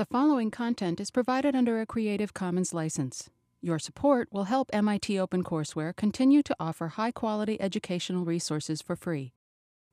[0.00, 3.28] The following content is provided under a Creative Commons license.
[3.60, 9.34] Your support will help MIT OpenCourseware continue to offer high quality educational resources for free.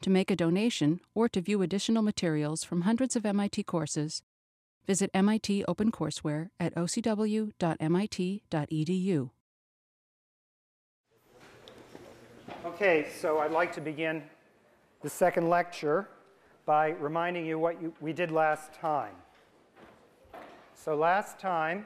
[0.03, 4.21] To make a donation or to view additional materials from hundreds of MIT courses,
[4.85, 7.51] visit MIT OpenCourseware at ocw.mit.edu.
[12.65, 14.23] Okay, so I'd like to begin
[15.01, 16.07] the second lecture
[16.65, 19.11] by reminding you what you, we did last time.
[20.87, 21.85] So last time,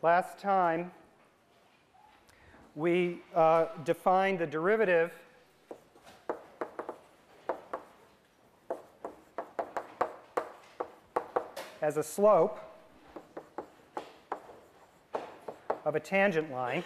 [0.00, 0.90] last time
[2.74, 5.12] we uh, defined the derivative
[11.82, 12.58] as a slope
[15.84, 16.84] of a tangent line.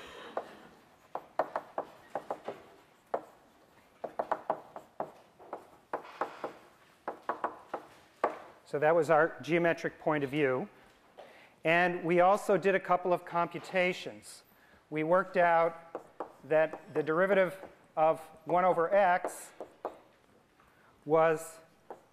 [8.72, 10.66] So that was our geometric point of view.
[11.62, 14.44] And we also did a couple of computations.
[14.88, 15.76] We worked out
[16.48, 17.54] that the derivative
[17.98, 19.50] of 1 over x
[21.04, 21.58] was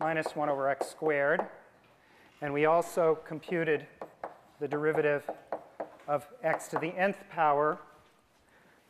[0.01, 1.45] minus 1 over x squared.
[2.41, 3.87] And we also computed
[4.59, 5.29] the derivative
[6.09, 7.79] of x to the nth power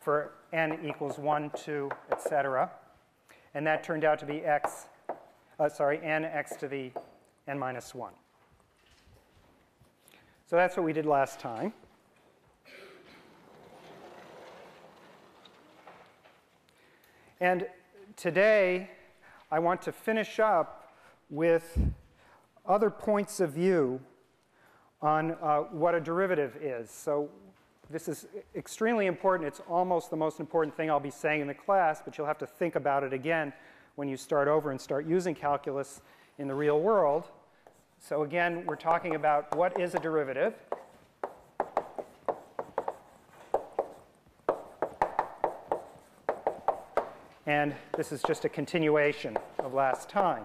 [0.00, 2.68] for n equals 1, 2, etc.
[3.54, 4.86] And that turned out to be x,
[5.60, 6.90] uh, sorry, n x to the
[7.48, 8.12] n minus 1.
[10.46, 11.72] So that's what we did last time.
[17.40, 17.66] And
[18.16, 18.90] today,
[19.50, 20.92] I want to finish up
[21.30, 21.78] with
[22.66, 24.00] other points of view
[25.00, 26.90] on uh, what a derivative is.
[26.90, 27.30] So
[27.88, 29.48] this is extremely important.
[29.48, 32.38] It's almost the most important thing I'll be saying in the class, but you'll have
[32.38, 33.52] to think about it again
[33.96, 36.02] when you start over and start using calculus
[36.40, 37.28] in the real world.
[37.98, 40.54] So again, we're talking about what is a derivative.
[47.44, 50.44] And this is just a continuation of last time.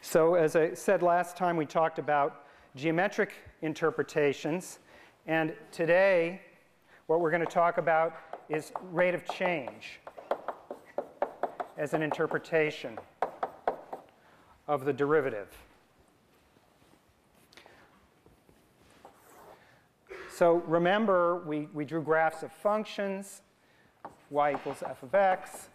[0.00, 2.44] So as I said last time, we talked about
[2.76, 4.78] geometric interpretations.
[5.26, 6.40] And today,
[7.08, 8.14] what we're going to talk about
[8.48, 9.98] is rate of change
[11.76, 12.96] as an interpretation
[14.66, 15.48] of the derivative.
[20.30, 23.42] So remember, we, we drew graphs of functions,
[24.30, 25.68] y equals f of x,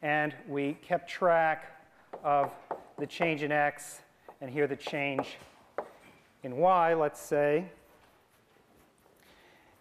[0.00, 1.88] and we kept track
[2.22, 2.52] of
[2.98, 4.00] the change in x,
[4.40, 5.38] and here the change
[6.44, 7.64] in y, let's say.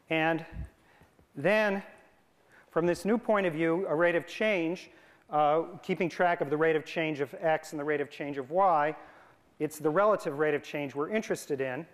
[0.09, 0.43] And
[1.35, 1.83] then,
[2.71, 4.89] from this new point of view, a rate of change
[5.29, 8.37] uh, keeping track of the rate of change of x and the rate of change
[8.37, 8.95] of y,
[9.59, 11.85] it's the relative rate of change we're interested in,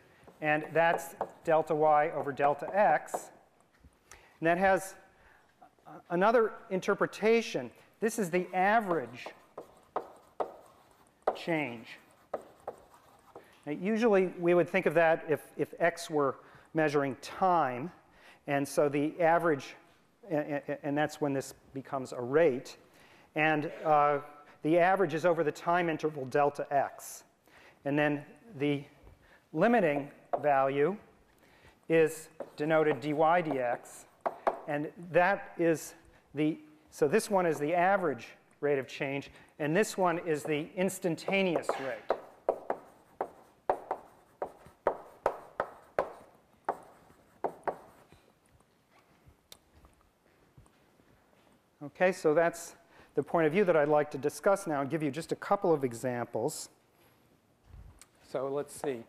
[0.41, 3.31] and that's delta y over delta x.
[4.39, 4.95] And that has
[6.09, 7.72] another interpretation.
[8.00, 9.28] This is the average
[11.35, 11.88] change.
[13.66, 16.38] Now, usually we would think of that if, if x were
[16.73, 17.91] measuring time,
[18.47, 19.75] and so the average,
[20.29, 22.78] and, and that's when this becomes a rate.
[23.35, 24.19] And uh,
[24.63, 27.23] the average is over the time interval delta x.
[27.85, 28.23] And then
[28.57, 28.84] the
[29.53, 30.97] limiting value
[31.88, 34.06] is denoted dy dx.
[34.68, 35.95] And that is
[36.35, 36.59] the,
[36.91, 38.28] so this one is the average
[38.62, 42.18] rate of change, and this one is the instantaneous rate.
[51.81, 52.75] Okay, so that's
[53.15, 55.35] the point of view that I'd like to discuss now and give you just a
[55.35, 56.69] couple of examples.
[58.31, 59.03] So let's see.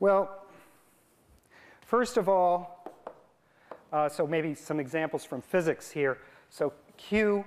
[0.00, 0.46] Well,
[1.80, 2.84] first of all,
[3.92, 6.18] uh, so maybe some examples from physics here.
[6.50, 7.44] So Q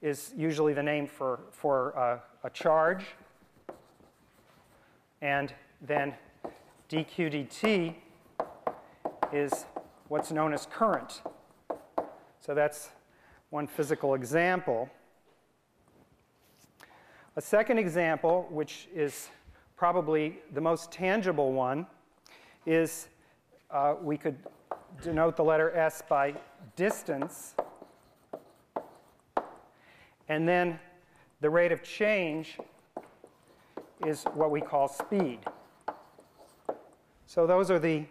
[0.00, 3.04] is usually the name for, for uh, a charge.
[5.20, 6.14] And then
[6.90, 7.94] dq dt
[9.32, 9.64] is
[10.14, 11.22] what's known as current.
[12.40, 12.90] So that's
[13.50, 14.88] one physical example.
[17.34, 19.30] A second example, which is
[19.74, 21.84] probably the most tangible one,
[22.64, 23.08] is
[23.72, 24.38] uh, we could
[25.02, 26.32] denote the letter S by
[26.76, 27.56] distance.
[30.28, 30.78] And then
[31.40, 32.56] the rate of change
[34.06, 35.40] is what we call speed.
[37.26, 38.04] So those are the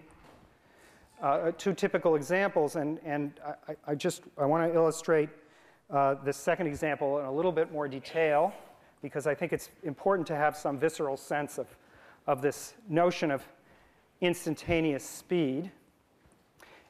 [1.24, 5.30] uh, two typical examples, and, and I, I just I want to illustrate
[5.90, 8.54] uh, the second example in a little bit more detail
[9.02, 11.68] because I think it's important to have some visceral sense of,
[12.28, 13.42] of this notion of
[14.20, 15.72] instantaneous speed.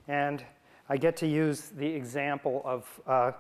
[0.07, 0.44] And
[0.89, 3.31] I get to use the example of uh,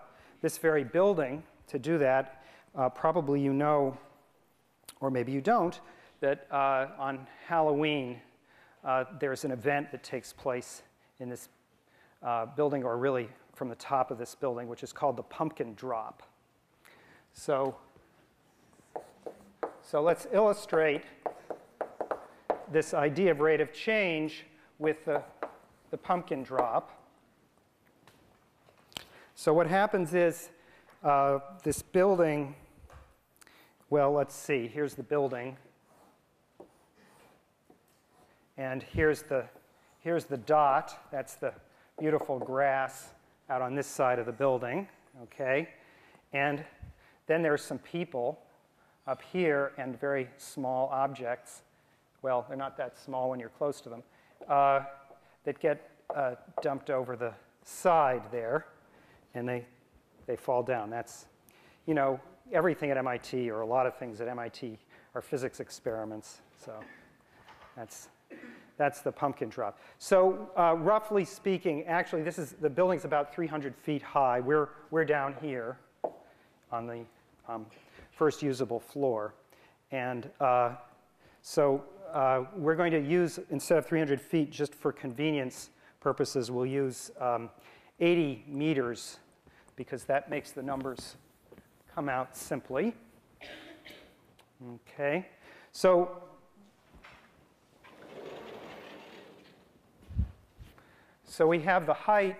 [0.41, 2.43] this very building to do that.
[2.75, 3.97] Uh, probably you know,
[5.01, 5.79] or maybe you don't,
[6.19, 8.19] that uh, on Halloween
[8.83, 10.83] uh, there's an event that takes place
[11.19, 11.49] in this
[12.21, 15.73] uh, building, or really from the top of this building, which is called the pumpkin
[15.75, 16.23] drop.
[17.33, 17.75] So,
[19.81, 21.03] so let's illustrate
[22.71, 24.45] this idea of rate of change
[24.79, 25.21] with the,
[25.91, 26.99] the pumpkin drop.
[29.35, 30.49] So what happens is
[31.03, 32.55] uh, this building,
[33.89, 35.57] well, let's see, here's the building.
[38.57, 39.45] And here's the,
[39.99, 41.53] here's the dot, that's the
[41.99, 43.09] beautiful grass
[43.49, 44.87] out on this side of the building,
[45.23, 45.69] okay?
[46.33, 46.63] And
[47.27, 48.39] then there's some people
[49.07, 51.63] up here and very small objects.
[52.21, 54.03] Well, they're not that small when you're close to them,
[54.47, 54.81] uh,
[55.45, 57.33] that get uh, dumped over the
[57.63, 58.65] side there,
[59.33, 59.65] and they,
[60.25, 60.89] they fall down.
[60.89, 61.25] That's,
[61.85, 62.19] you know,
[62.51, 64.77] everything at MIT, or a lot of things at MIT,
[65.15, 66.41] are physics experiments.
[66.63, 66.73] So
[67.75, 68.09] that's,
[68.77, 69.79] that's the pumpkin drop.
[69.99, 74.39] So uh, roughly speaking, actually, this is the building's about 300 feet high.
[74.39, 75.77] We're, we're down here
[76.71, 77.01] on the
[77.47, 77.65] um,
[78.11, 79.33] first usable floor.
[79.91, 80.75] And uh,
[81.41, 86.65] so uh, we're going to use, instead of 300 feet, just for convenience purposes, we'll
[86.65, 87.49] use um,
[87.99, 89.19] 80 meters
[89.75, 91.15] because that makes the numbers
[91.93, 92.95] come out simply.
[94.91, 95.27] Okay,
[95.71, 96.23] so
[101.33, 102.35] So we have the height,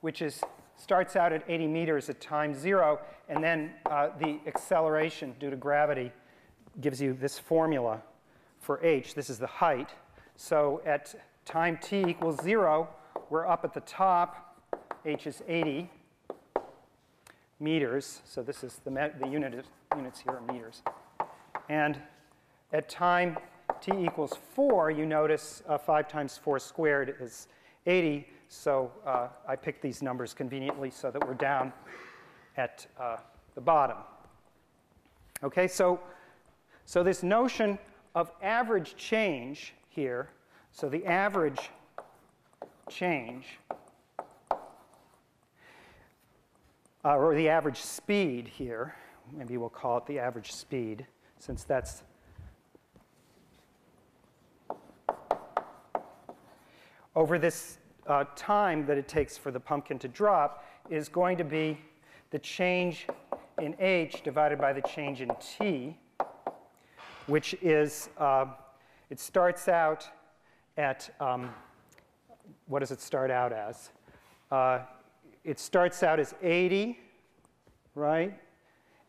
[0.00, 0.40] which is,
[0.78, 5.56] starts out at 80 meters at time zero, and then uh, the acceleration due to
[5.56, 6.10] gravity
[6.80, 8.00] gives you this formula
[8.60, 9.12] for h.
[9.12, 9.90] This is the height.
[10.36, 12.88] So at time t equals zero,
[13.28, 14.56] we're up at the top.
[15.04, 15.90] h is 80
[17.60, 18.22] meters.
[18.24, 20.80] So this is the, the unit, units here are meters.
[21.68, 22.00] And
[22.72, 23.36] at time
[23.82, 27.48] t equals 4, you notice uh, 5 times 4 squared is
[27.88, 28.28] 80.
[28.48, 31.72] So uh, I picked these numbers conveniently so that we're down
[32.56, 33.16] at uh,
[33.54, 33.96] the bottom.
[35.42, 36.00] Okay, so,
[36.84, 37.78] so this notion
[38.14, 40.30] of average change here,
[40.72, 41.70] so the average
[42.90, 43.58] change,
[47.04, 48.94] uh, or the average speed here,
[49.32, 51.06] maybe we'll call it the average speed,
[51.38, 52.02] since that's
[57.18, 61.42] over this uh, time that it takes for the pumpkin to drop is going to
[61.42, 61.76] be
[62.30, 63.08] the change
[63.60, 65.98] in h divided by the change in t,
[67.26, 68.46] which is, uh,
[69.10, 70.06] it starts out
[70.76, 71.52] at, um,
[72.68, 73.90] what does it start out as?
[74.52, 74.78] Uh,
[75.42, 77.00] it starts out as 80,
[77.96, 78.32] right?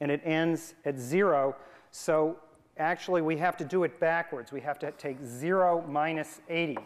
[0.01, 1.55] And it ends at 0.
[1.91, 2.39] So
[2.79, 4.51] actually, we have to do it backwards.
[4.51, 6.79] We have to take 0 minus 80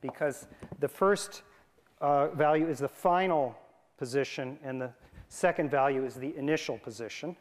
[0.00, 0.46] because
[0.78, 1.42] the first
[2.00, 3.56] uh, value is the final
[3.96, 4.90] position and the
[5.28, 7.36] second value is the initial position.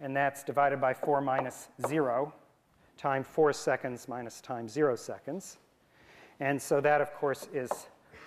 [0.00, 2.32] And that's divided by 4 minus 0,
[2.96, 5.58] time 4 seconds minus time 0 seconds.
[6.40, 7.70] And so that, of course, is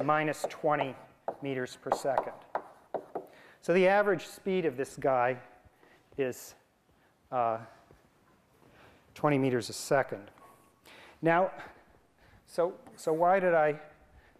[0.03, 0.95] minus 20
[1.41, 2.33] meters per second.
[3.61, 5.37] So the average speed of this guy
[6.17, 6.53] is
[7.31, 7.57] uh,
[9.15, 10.29] 20 meters a second.
[11.21, 11.51] Now,
[12.53, 13.79] so, so why did I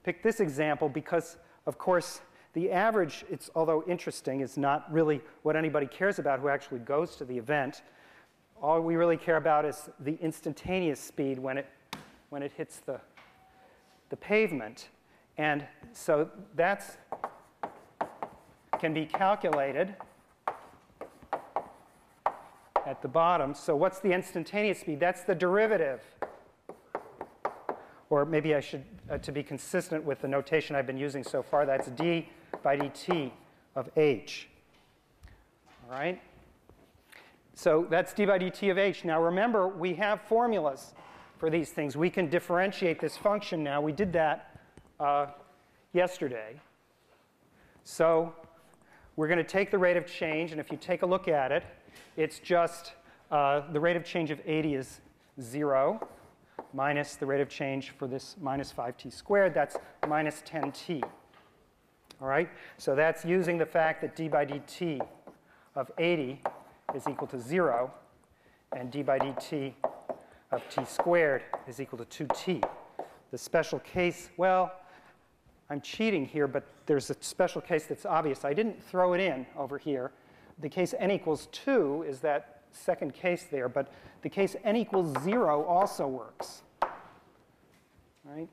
[0.04, 0.88] pick this example?
[0.88, 2.22] Because, of course,
[2.54, 7.16] the average, it's, although interesting, is not really what anybody cares about who actually goes
[7.16, 7.82] to the event.
[8.62, 11.66] All we really care about is the instantaneous speed when it,
[12.30, 13.02] when it hits the,
[14.10, 14.90] the pavement.
[15.40, 16.98] And so that's
[18.80, 19.96] can be calculated
[22.86, 23.56] at the bottom.
[23.56, 25.00] So what's the instantaneous speed?
[25.00, 26.13] That's the derivative
[28.14, 31.42] or maybe I should, uh, to be consistent with the notation I've been using so
[31.42, 32.30] far, that's d
[32.62, 33.32] by dt
[33.76, 34.50] of h.
[35.90, 36.22] All right?
[37.56, 39.04] So that's d by dt of h.
[39.04, 40.94] Now remember, we have formulas
[41.40, 41.98] for these things.
[41.98, 43.82] We can differentiate this function now.
[43.82, 44.60] We did that
[45.00, 45.26] uh,
[45.94, 46.62] yesterday.
[47.84, 48.36] So
[49.16, 51.52] we're going to take the rate of change, and if you take a look at
[51.52, 51.64] it,
[52.16, 52.94] it's just
[53.32, 55.02] uh, the rate of change of 80 is
[55.42, 56.08] 0
[56.74, 59.54] minus the rate of change for this minus 5t squared.
[59.54, 61.04] That's minus 10t.
[62.22, 62.50] All right?
[62.78, 65.06] So that's using the fact that d by dt
[65.76, 66.42] of 80
[66.96, 67.92] is equal to 0,
[68.76, 69.74] and d by dt
[70.52, 72.64] of t squared is equal to 2t.
[73.32, 74.72] The special case, well,
[75.70, 78.46] I'm cheating here, but there's a special case that's obvious.
[78.46, 80.12] I didn't throw it in over here.
[80.60, 85.16] The case n equals 2 is that second case there, but the case n equals
[85.24, 86.62] 0 also works.
[88.26, 88.50] Right?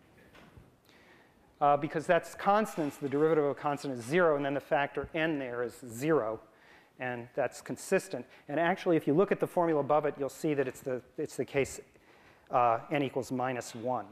[1.60, 5.08] Uh, because that's constants, the derivative of a constant is 0, and then the factor
[5.14, 6.40] n there is 0
[7.00, 8.26] and that's consistent.
[8.48, 11.00] And actually, if you look at the formula above it, you'll see that it's the,
[11.16, 11.80] it's the case
[12.50, 14.04] uh, n equals minus 1.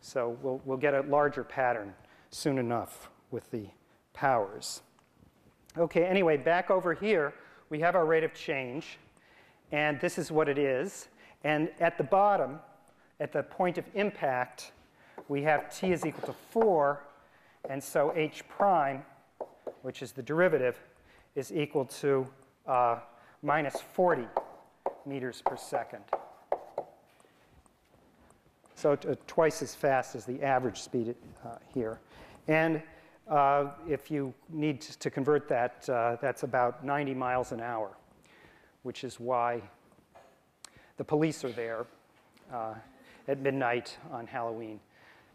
[0.00, 1.94] So we'll, we'll get a larger pattern
[2.30, 3.66] soon enough with the
[4.14, 4.80] powers.
[5.78, 7.34] Okay, anyway, back over here,
[7.72, 8.98] we have our rate of change,
[9.72, 11.08] and this is what it is.
[11.42, 12.58] And at the bottom,
[13.18, 14.72] at the point of impact,
[15.28, 17.02] we have t is equal to 4,
[17.70, 19.02] and so h prime,
[19.80, 20.78] which is the derivative,
[21.34, 22.26] is equal to
[22.66, 22.98] uh,
[23.42, 24.26] minus 40
[25.06, 26.04] meters per second.
[28.74, 32.00] So uh, twice as fast as the average speed uh, here.
[32.48, 32.82] And
[33.28, 37.90] uh, if you need to convert that, uh, that's about 90 miles an hour,
[38.82, 39.62] which is why
[40.96, 41.86] the police are there
[42.52, 42.74] uh,
[43.28, 44.80] at midnight on Halloween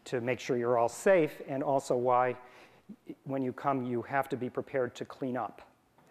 [0.04, 2.36] to make sure you're all safe, and also why
[3.24, 5.62] when you come, you have to be prepared to clean up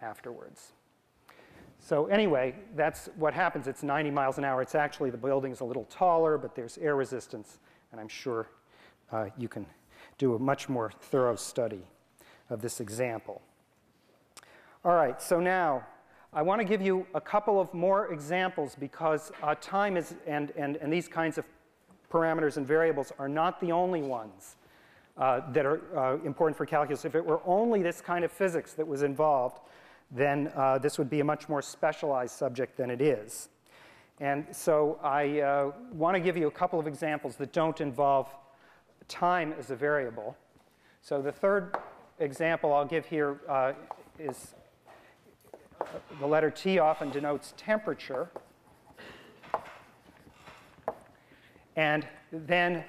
[0.02, 0.74] afterwards.
[1.80, 3.68] So anyway, that's what happens.
[3.68, 4.62] It's 90 miles an hour.
[4.62, 7.60] It's actually, the building's a little taller, but there's air resistance,
[7.92, 8.48] and I'm sure
[9.12, 9.66] uh, you can
[10.18, 11.82] do a much more thorough study
[12.50, 13.42] of this example.
[14.86, 15.86] All right, so now
[16.34, 20.52] I want to give you a couple of more examples because uh, time is, and,
[20.56, 21.46] and, and these kinds of
[22.12, 24.56] parameters and variables are not the only ones
[25.18, 27.06] uh, that are uh, important for calculus.
[27.06, 29.60] If it were only this kind of physics that was involved,
[30.12, 33.50] then uh, this would be a much more specialized subject than it is.
[34.20, 38.28] And so I uh, want to give you a couple of examples that don't involve
[39.08, 40.36] time as a variable.
[41.02, 41.78] So the third
[42.20, 43.74] example I'll give here uh,
[44.20, 44.56] is
[46.20, 48.30] the letter T often denotes temperature.
[51.76, 52.84] And then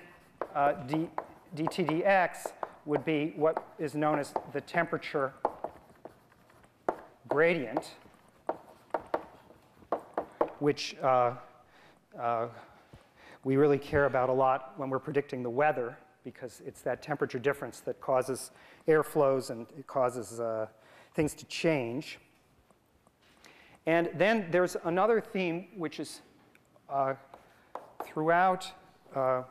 [0.54, 1.08] uh, d,
[1.54, 2.52] dt dx
[2.86, 5.34] would be what is known as the temperature
[7.28, 7.92] gradient,
[10.58, 11.34] which uh,
[12.18, 12.48] uh,
[13.44, 15.98] we really care about a lot when we're predicting the weather
[16.32, 18.50] because it's that temperature difference that causes
[18.86, 20.66] airflows and it causes uh,
[21.14, 22.18] things to change.
[23.86, 26.20] And then there's another theme which is
[26.90, 27.14] uh,
[28.04, 28.70] throughout
[29.14, 29.42] uh,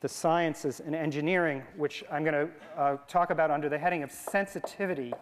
[0.00, 4.10] the sciences and engineering, which I'm going to uh, talk about under the heading of
[4.10, 5.14] sensitivity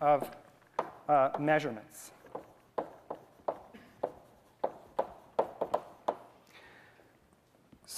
[0.00, 0.28] of
[1.08, 2.10] uh, measurements.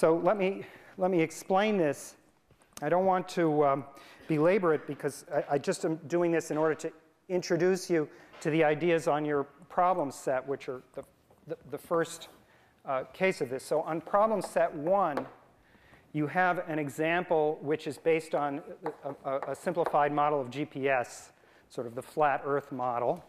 [0.01, 0.63] So let me,
[0.97, 2.15] let me explain this.
[2.81, 3.85] I don't want to um,
[4.27, 6.91] belabor it because I, I, just am doing this in order to
[7.29, 11.03] introduce you to the ideas on your problem set, which are the,
[11.45, 12.29] the, the first
[12.83, 13.63] uh, case of this.
[13.63, 15.23] So on problem set one,
[16.13, 18.63] you have an example which is based on
[19.05, 21.29] a, a, a simplified model of GPS
[21.69, 23.23] sort of the flat Earth model.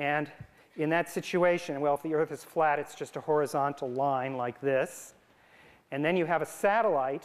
[0.00, 0.28] And
[0.74, 4.60] in that situation, well, if the Earth is flat, it's just a horizontal line like
[4.60, 5.14] this.
[5.92, 7.24] And then you have a satellite,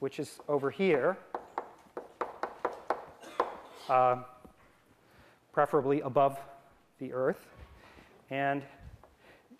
[0.00, 1.18] which is over here,
[3.88, 4.16] uh,
[5.52, 6.38] preferably above
[6.98, 7.46] the Earth.
[8.30, 8.62] And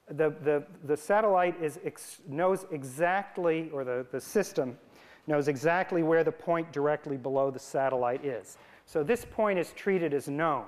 [0.08, 4.78] the, the, the satellite is ex knows exactly, or the, the system
[5.26, 8.56] knows exactly where the point directly below the satellite is.
[8.86, 10.64] So this point is treated as known.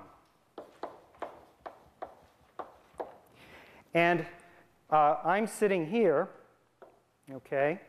[3.95, 4.27] And
[4.91, 6.29] uh, I'm sitting here,
[7.33, 7.81] okay,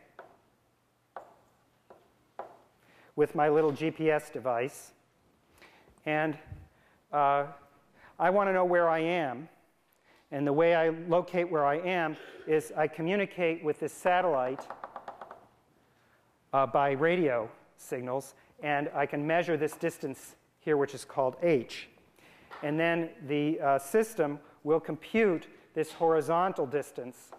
[3.15, 4.91] with my little GPS device.
[6.05, 6.37] And
[7.11, 7.45] uh,
[8.19, 9.49] I want to know where I am.
[10.31, 14.65] And the way I locate where I am is I communicate with this satellite
[16.53, 21.89] uh, by radio signals and I can measure this distance here, which is called h.
[22.63, 27.31] And then the uh, system will compute this horizontal distance,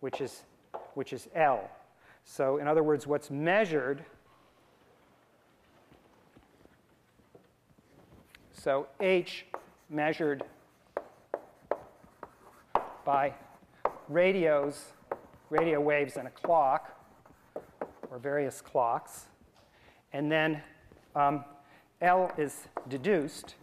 [0.00, 0.42] which is,
[0.96, 1.70] which is L.
[2.24, 4.02] So in other words, what's measured,
[8.50, 9.44] so h
[9.90, 10.42] measured
[13.04, 13.34] by
[14.08, 14.92] radios,
[15.50, 16.98] radio waves and a clock,
[18.10, 19.26] or various clocks.
[20.14, 20.62] And then
[21.14, 21.44] um,
[22.00, 23.54] L is deduced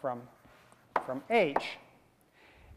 [0.00, 0.22] from,
[1.04, 1.76] from H.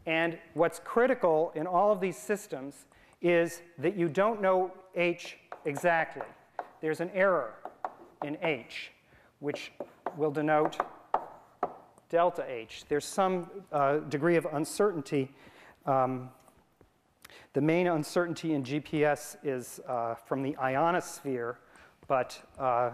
[0.08, 2.86] And what's critical in all of these systems
[3.20, 5.36] is that you don't know H
[5.66, 6.22] exactly.
[6.80, 7.52] There's an error
[8.24, 8.92] in H,
[9.40, 9.70] which
[10.16, 10.78] will denote
[12.08, 12.84] delta H.
[12.88, 15.30] There's some uh, degree of uncertainty.
[15.84, 16.30] Um,
[17.52, 21.58] the main uncertainty in GPS is uh, from the ionosphere,
[22.06, 22.92] but uh,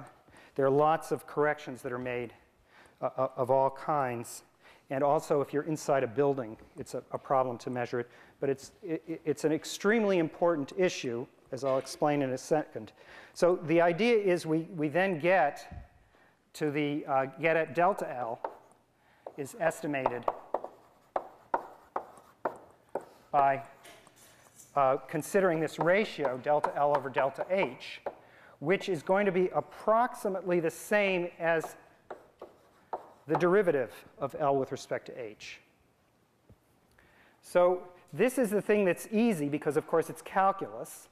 [0.57, 2.35] there are lots of corrections that are made
[3.01, 4.43] uh, uh, of all kinds.
[4.91, 8.11] And also, if you're inside a building, it's a, a problem to measure it.
[8.41, 12.93] But it's, it, it's an extremely important issue, as I'll explain in a second.
[13.33, 15.89] So the idea is we, we then get
[16.55, 18.41] to the, uh, get at delta L
[19.37, 20.25] is estimated
[23.33, 23.63] by
[24.77, 28.01] uh, considering this ratio, delta L over delta H,
[28.61, 31.77] which is going to be approximately the same as
[33.27, 35.61] the derivative of L with respect to H.
[37.41, 41.09] So this is the thing that's easy because, of course, it's calculus,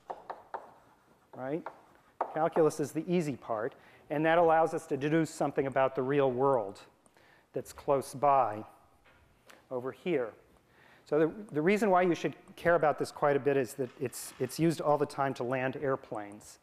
[1.36, 1.62] right?
[2.34, 3.74] Calculus is the easy part,
[4.10, 6.80] and that allows us to deduce something about the real world
[7.52, 8.64] that's close by
[9.70, 10.30] over here.
[11.04, 13.90] So the, the reason why you should care about this quite a bit is that
[14.00, 16.58] it's, it's used all the time to land airplanes.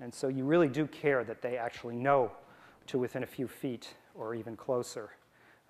[0.00, 2.32] And so you really do care that they actually know
[2.88, 5.10] to within a few feet or even closer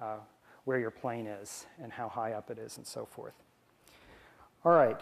[0.01, 0.17] uh,
[0.65, 3.35] where your plane is and how high up it is and so forth.
[4.65, 5.01] All right.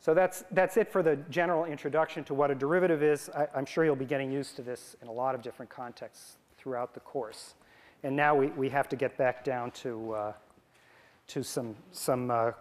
[0.00, 3.30] So that's, that's it for the general introduction to what a derivative is.
[3.30, 6.36] I, am sure you'll be getting used to this in a lot of different contexts
[6.58, 7.54] throughout the course.
[8.02, 10.32] And now we, we have to get back down to, uh,
[11.28, 12.52] to some, some uh,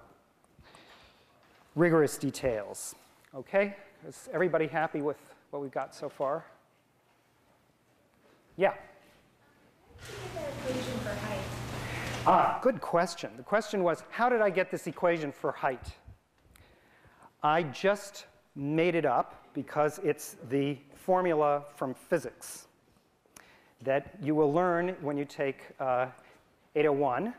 [1.75, 2.95] rigorous details.
[3.35, 3.75] Okay?
[4.07, 5.17] Is everybody happy with
[5.49, 6.45] what we've got so far?
[8.55, 8.73] Yeah.
[12.25, 13.31] Ah, good question.
[13.35, 15.87] The question was, how did I get this equation for height?
[17.41, 22.67] I just made it up because it's the formula from physics
[23.81, 26.07] that you will learn when you take uh,
[26.75, 27.33] 801.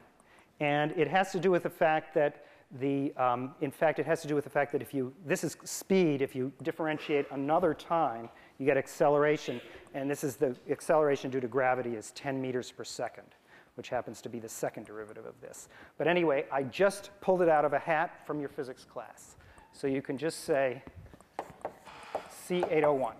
[0.61, 2.45] And it has to do with the fact that
[2.81, 5.45] the, um, in fact, it has to do with the fact that if you, this
[5.45, 9.61] is speed, if you differentiate another time, you get acceleration.
[9.95, 13.29] And this is the acceleration due to gravity is 10 meters per second,
[13.77, 15.69] which happens to be the second derivative of this.
[15.99, 19.37] But anyway, I just pulled it out of a hat from your physics class.
[19.73, 20.83] So you can just say
[22.49, 23.15] C801.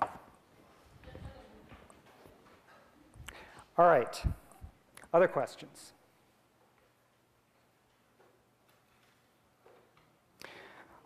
[3.79, 4.23] All right.
[5.13, 5.93] Other questions?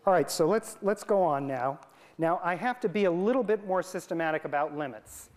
[0.05, 1.79] All right, so let's, let's go on now.
[2.17, 5.29] Now, I have to be a little bit more systematic about limits.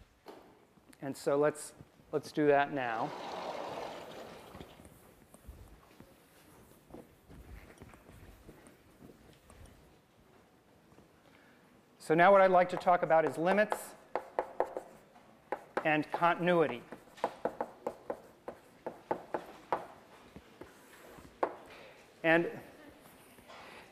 [1.03, 1.73] And so let's,
[2.13, 3.11] let's do that now.
[11.99, 13.77] So now what I'd like to talk about is limits
[15.85, 16.83] and continuity.
[22.23, 22.47] And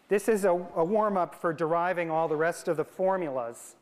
[0.09, 3.75] this is a, a warm-up for deriving all the rest of the formulas,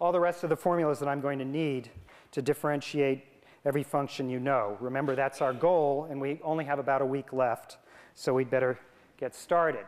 [0.00, 1.90] all the rest of the formulas that I'm going to need
[2.32, 3.24] to differentiate
[3.64, 4.76] every function you know.
[4.80, 7.76] Remember, that's our goal, and we only have about a week left,
[8.14, 8.78] so we'd better
[9.18, 9.84] get started.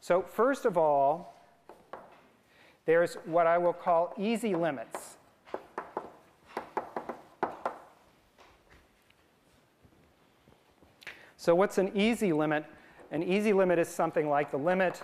[0.00, 1.34] So first of all,
[2.84, 5.16] there's what I will call easy limits.
[11.38, 12.64] So what's an easy limit?
[13.10, 15.02] An easy limit is something like the limit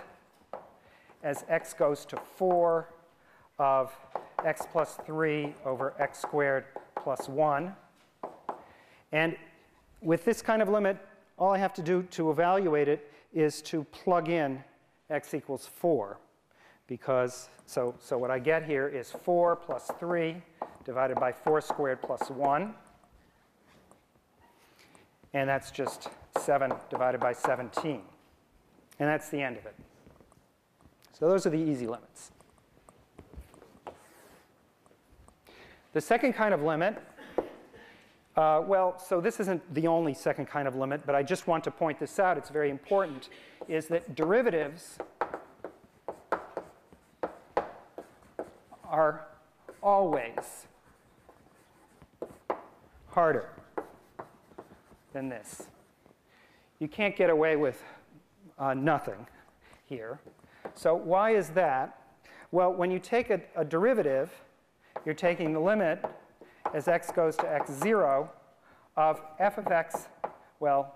[1.23, 2.87] as x goes to 4
[3.61, 3.95] of
[4.43, 7.73] x plus 3 over x squared plus 1.
[9.11, 9.37] And
[10.01, 10.97] with this kind of limit,
[11.37, 14.63] all I have to do to evaluate it is to plug in
[15.11, 16.17] x equals 4
[16.87, 20.41] because, so, so what I get here is 4 plus 3
[20.83, 22.73] divided by 4 squared plus 1.
[25.33, 28.01] And that's just 7 divided by 17.
[28.99, 29.75] And that's the end of it.
[31.13, 32.31] So those are the easy limits.
[35.93, 36.97] The second kind of limit,
[38.37, 41.65] uh, well, so this isn't the only second kind of limit, but I just want
[41.65, 42.37] to point this out.
[42.37, 43.27] It's very important,
[43.67, 44.97] is that derivatives
[48.85, 49.27] are
[49.83, 50.67] always
[53.09, 53.49] harder
[55.11, 55.63] than this.
[56.79, 57.83] You can't get away with
[58.57, 59.27] uh, nothing
[59.87, 60.21] here.
[60.73, 61.97] So why is that?
[62.51, 64.31] Well, when you take a, a derivative,
[65.05, 66.03] you're taking the limit
[66.73, 68.29] as x goes to x0
[68.97, 70.07] of f of x,
[70.59, 70.95] well,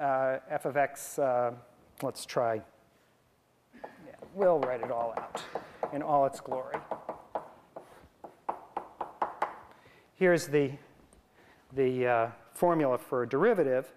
[0.00, 1.52] uh, f of x, uh,
[2.02, 2.60] let's try.
[3.74, 3.80] Yeah,
[4.34, 5.42] we'll write it all out
[5.92, 6.76] in all its glory.
[10.14, 10.70] Here's the,
[11.74, 13.92] the uh, formula for a derivative.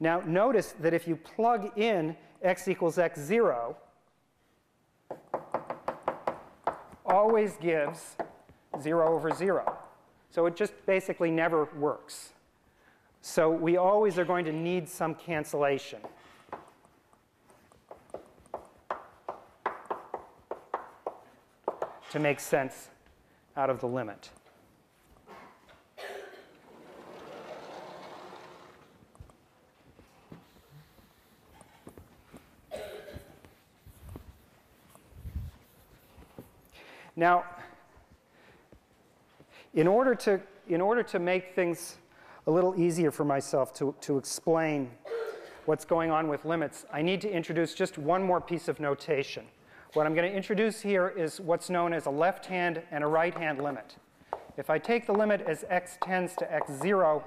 [0.00, 3.74] Now, notice that if you plug in x equals x0,
[7.04, 8.16] always gives
[8.82, 9.76] 0 over 0.
[10.30, 12.30] So it just basically never works.
[13.20, 16.00] So we always are going to need some cancellation.
[22.10, 22.88] to make sense
[23.56, 24.30] out of the limit.
[37.14, 37.44] Now,
[39.74, 41.96] in order to, in order to make things
[42.46, 44.90] a little easier for myself to, to explain
[45.66, 49.44] what's going on with limits, I need to introduce just one more piece of notation.
[49.94, 53.06] What I'm going to introduce here is what's known as a left hand and a
[53.06, 53.96] right hand limit.
[54.56, 57.22] If I take the limit as x tends to x0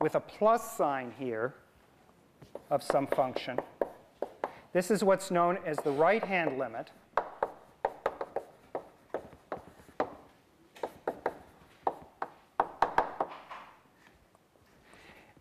[0.00, 1.54] with a plus sign here
[2.70, 3.58] of some function,
[4.72, 6.90] this is what's known as the right hand limit.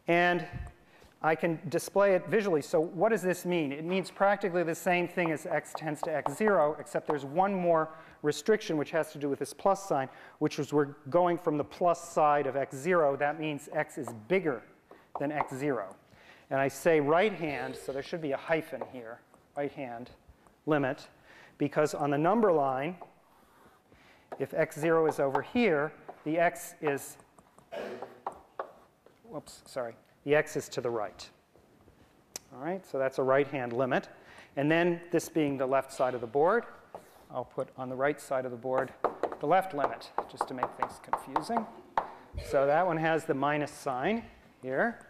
[0.08, 0.46] And
[1.22, 2.62] I can display it visually.
[2.62, 3.72] So what does this mean?
[3.72, 7.90] It means practically the same thing as x tends to x0, except there's one more
[8.22, 11.64] restriction which has to do with this plus sign, which is we're going from the
[11.64, 13.18] plus side of x0.
[13.18, 14.62] That means x is bigger
[15.20, 15.94] than x0.
[16.50, 19.20] And I say right hand, so there should be a hyphen here,
[19.58, 20.12] right hand
[20.66, 21.08] limit,
[21.58, 22.96] because on the number line,
[24.40, 25.92] if x0 is over here,
[26.26, 27.18] the x is
[29.38, 31.30] whoops, sorry, the x is to the right.
[32.52, 34.10] All right, so that's a right-hand limit.
[34.56, 36.66] And then this being the left side of the board,
[37.30, 38.92] I'll put on the right side of the board
[39.40, 41.68] the left limit, just to make things confusing.
[42.50, 44.24] So that one has the minus sign
[44.64, 45.06] here.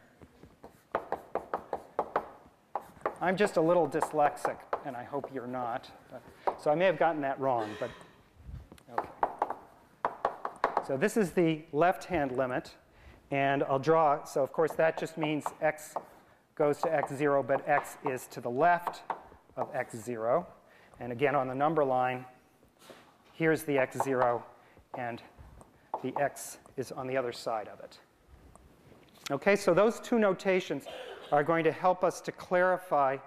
[3.22, 5.90] I'm just a little dyslexic, and I hope you're not.
[6.12, 7.90] But, so I may have gotten that wrong, but
[8.92, 9.08] okay.
[10.86, 12.76] So this is the left-hand limit.
[13.32, 15.96] And I'll draw, so of course that just means x
[16.56, 19.04] goes to x0, but x is to the left
[19.56, 20.46] of x0.
[21.00, 22.26] And again, on the number line,
[23.34, 24.42] here's the x0,
[24.98, 25.22] and
[26.04, 28.00] the x is on the other side of it.
[29.30, 30.86] Okay, so those two notations
[31.32, 33.18] are going to help us to clarify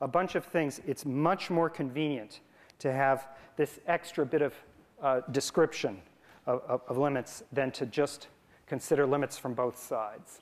[0.00, 0.80] a bunch of things.
[0.86, 2.40] It's much more convenient
[2.78, 4.54] to have this extra bit of
[5.02, 6.00] uh, description
[6.46, 8.28] of, of, of limits than to just
[8.68, 10.40] consider limits from both sides.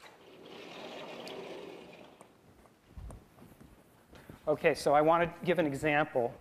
[4.48, 6.32] Okay, so I want to give an example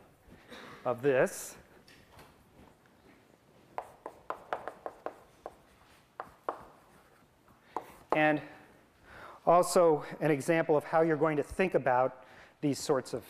[0.85, 1.55] of this.
[8.15, 8.39] And
[9.47, 12.23] also an example of how you're going to think about
[12.61, 13.23] these sorts of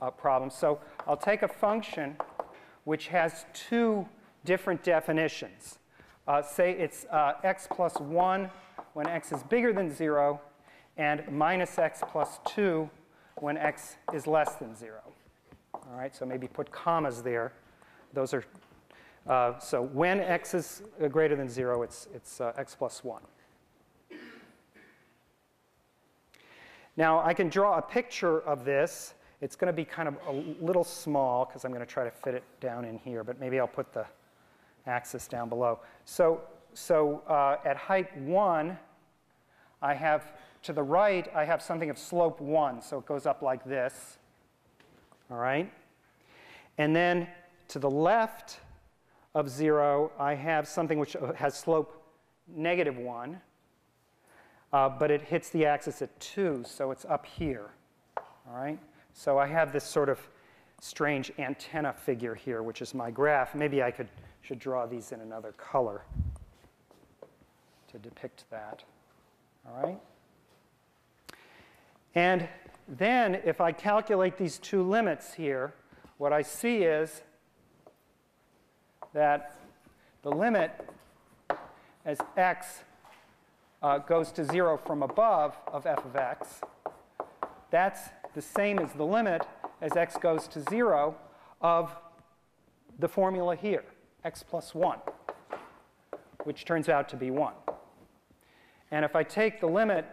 [0.00, 0.54] uh, problems.
[0.54, 2.16] So I'll take a function
[2.84, 4.08] which has two
[4.44, 5.79] different definitions.
[6.30, 8.48] Uh, say it's uh, x plus 1
[8.92, 10.40] when x is bigger than 0,
[10.96, 12.88] and minus x plus 2
[13.38, 15.00] when x is less than 0.
[15.74, 17.52] All right, so maybe put commas there.
[18.12, 18.44] Those are,
[19.26, 23.20] uh, so when x is uh, greater than 0, it's, it's uh, x plus 1.
[26.96, 29.14] Now, I can draw a picture of this.
[29.40, 32.10] It's going to be kind of a little small because I'm going to try to
[32.12, 34.06] fit it down in here, but maybe I'll put the
[34.86, 35.80] axis down below.
[36.04, 36.40] So,
[36.74, 38.78] so uh, at height 1,
[39.82, 42.82] I have, to the right, I have something of slope 1.
[42.82, 44.18] So it goes up like this.
[45.30, 45.72] All right?
[46.78, 47.28] And then
[47.68, 48.60] to the left
[49.34, 52.02] of 0, I have something which has slope
[52.48, 53.40] negative 1.
[54.72, 57.70] Uh, but it hits the axis at 2, so it's up here.
[58.16, 58.78] All right?
[59.12, 60.20] So I have this sort of
[60.80, 63.54] strange antenna figure here, which is my graph.
[63.54, 64.08] Maybe I could
[64.42, 66.02] should draw these in another color
[67.90, 68.82] to depict that.
[69.66, 69.98] All right?
[72.14, 72.48] And
[72.88, 75.74] then if I calculate these two limits here,
[76.18, 77.22] what I see is
[79.12, 79.56] that
[80.22, 80.72] the limit
[82.04, 82.82] as x
[83.82, 86.60] uh, goes to 0 from above of f of x,
[87.70, 89.46] that's the same as the limit
[89.80, 91.14] as x goes to 0
[91.60, 91.96] of
[92.98, 93.84] the formula here,
[94.24, 94.98] x plus 1,
[96.44, 97.52] which turns out to be 1.
[98.90, 100.04] And if I take the limit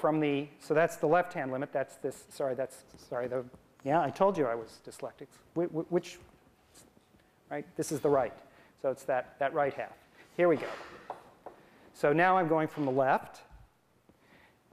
[0.00, 3.44] from the, so that's the left-hand limit, that's this, sorry, that's, sorry, the,
[3.84, 5.28] yeah, I told you I was dyslexic.
[5.54, 6.18] Which,
[7.50, 8.34] right, this is the right.
[8.82, 9.96] So it's that, that right half.
[10.36, 10.66] Here we go.
[11.94, 13.42] So now I'm going from the left,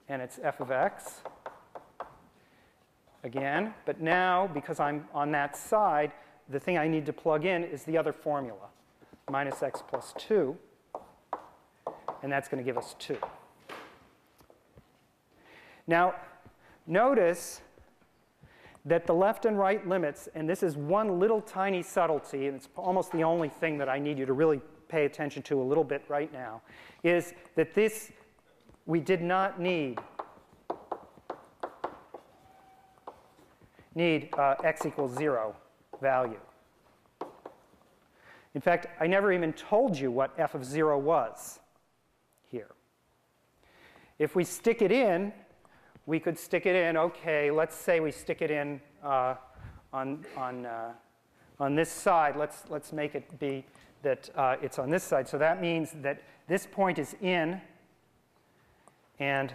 [0.10, 1.21] and it's f of x
[3.23, 3.73] again.
[3.86, 6.12] But now, because I'm on that side,
[6.49, 8.67] the thing I need to plug in is the other formula,
[9.29, 10.57] minus x plus 2.
[12.23, 13.17] And that's going to give us 2.
[15.88, 16.15] Now,
[16.86, 17.62] notice
[18.86, 22.69] that the left and right limits, and this is one little tiny subtlety, and it's
[22.75, 25.84] almost the only thing that I need you to really pay attention to a little
[25.84, 26.62] bit right now,
[27.03, 28.12] is that this,
[28.86, 29.99] we did not need
[33.95, 35.56] need uh, x equals 0
[36.01, 36.39] value.
[38.54, 41.60] In fact, I never even told you what f of 0 was
[42.49, 42.71] here.
[44.19, 45.32] If we stick it in,
[46.06, 49.36] we could stick it in, okay, let's say we stick it in uh,
[49.93, 50.91] on, on, uh,
[51.60, 52.36] on this side.
[52.36, 53.65] Let's, let's make it be
[54.04, 55.27] that uh, it's on this side.
[55.27, 57.62] So that means that this point is in,
[59.19, 59.54] and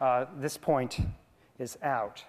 [0.00, 0.98] uh, this point
[1.58, 2.24] is out.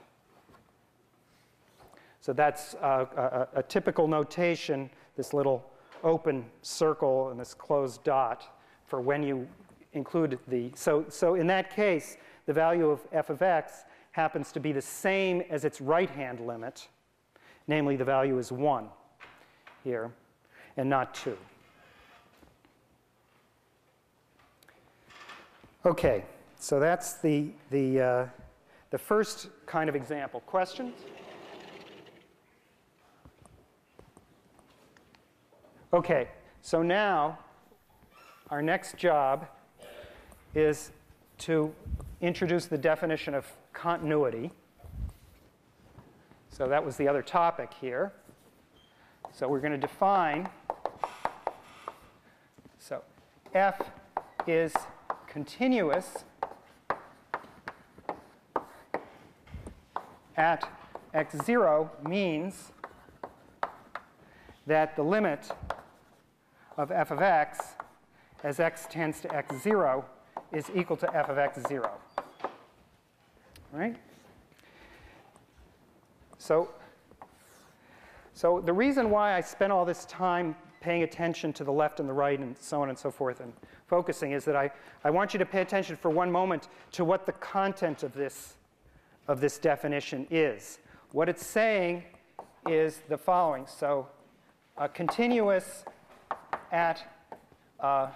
[2.21, 5.71] So that's a, a, a, typical notation, this little
[6.03, 9.47] open circle and this closed dot for when you
[9.93, 10.71] include the.
[10.75, 14.81] So, so in that case, the value of f of x happens to be the
[14.81, 16.87] same as its right hand limit,
[17.67, 18.87] namely the value is 1
[19.83, 20.11] here
[20.77, 21.37] and not 2.
[25.85, 26.25] Okay,
[26.59, 28.25] so that's the, the, uh,
[28.89, 30.41] the first kind of example.
[30.41, 30.93] Questions?
[35.91, 36.27] Okay,
[36.61, 37.39] so now
[38.51, 39.47] our next job
[40.53, 40.91] is
[41.39, 41.73] to
[42.21, 44.51] introduce the definition of continuity.
[46.51, 48.13] So that was the other topic here.
[49.33, 50.47] So we're going to define.
[52.77, 53.01] So
[53.55, 53.81] f
[54.45, 54.75] is
[55.25, 56.23] continuous
[60.37, 60.69] at
[61.15, 62.73] x0 means
[64.67, 65.49] that the limit
[66.79, 67.59] of f of x
[68.41, 70.01] as x tends to x0
[70.53, 71.89] is equal to f of x0.
[73.73, 73.97] Right?
[76.37, 76.69] So,
[78.33, 82.07] so the reason why I spent all this time paying attention to the left and
[82.07, 83.51] the right and so on and so forth and
[83.87, 84.71] focusing is that I,
[85.03, 88.55] I want you to pay attention for one moment to what the content of this,
[89.27, 90.79] of this definition is.
[91.11, 92.05] What it's saying
[92.69, 93.67] is the following.
[93.67, 94.07] So
[94.77, 95.83] a continuous
[96.71, 97.03] at
[97.79, 98.07] uh,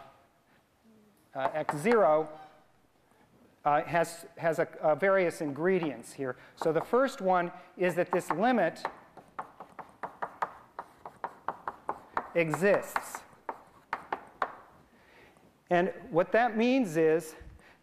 [1.35, 2.27] uh, x0
[3.65, 6.35] uh, has, has a, a various ingredients here.
[6.55, 8.83] So the first one is that this limit
[12.35, 13.19] exists.
[15.69, 17.35] And what that means is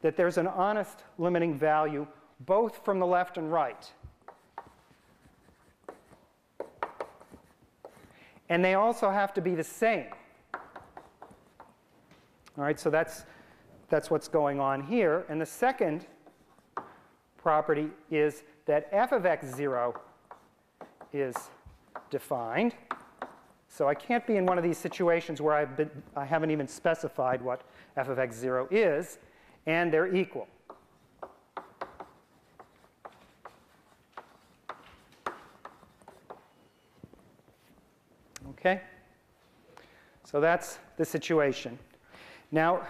[0.03, 2.07] that there's an honest limiting value
[2.41, 3.91] both from the left and right.
[8.49, 10.07] And they also have to be the same.
[12.61, 13.25] All right, so that's,
[13.89, 15.25] that's what's going on here.
[15.31, 16.05] And the second
[17.39, 19.95] property is that f of x0
[21.15, 21.35] is
[22.11, 22.75] defined.
[23.67, 26.69] So I can't be in one of these situations where I've been, I haven't even
[26.69, 27.63] specified what
[27.97, 29.17] f of x0 is,
[29.65, 30.47] and they're equal.
[38.51, 38.83] Okay?
[40.25, 41.79] So that's the situation.
[42.53, 42.87] Now,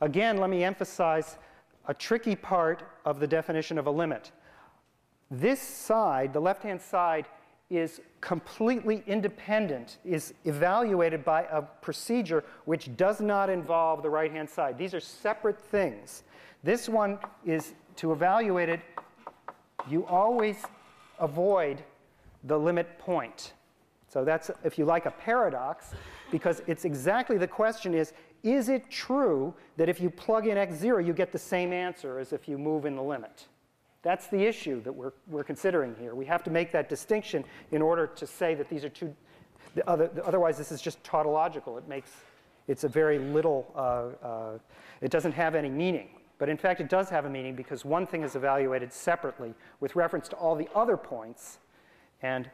[0.00, 1.38] again, let me emphasize
[1.86, 4.30] a tricky part of the definition of a limit.
[5.30, 7.26] This side, the left-hand side,
[7.70, 14.76] is completely independent, is evaluated by a procedure which does not involve the right-hand side.
[14.76, 16.22] These are separate things.
[16.62, 18.80] This one is to evaluate it,
[19.88, 20.62] you always
[21.18, 21.82] avoid
[22.44, 23.54] the limit point.
[24.08, 25.92] So that's, if you like, a paradox,
[26.30, 31.04] because it's exactly the question is, is it true that if you plug in x0,
[31.06, 33.46] you get the same answer as if you move in the limit?
[34.02, 36.14] That's the issue that we're, we're considering here.
[36.14, 39.14] We have to make that distinction in order to say that these are two,
[39.86, 41.78] other, otherwise this is just tautological.
[41.78, 42.10] It makes,
[42.66, 44.58] it's a very little, uh, uh,
[45.00, 46.08] it doesn't have any meaning.
[46.38, 49.94] But in fact, it does have a meaning because one thing is evaluated separately with
[49.94, 51.58] reference to all the other points,
[52.22, 52.50] and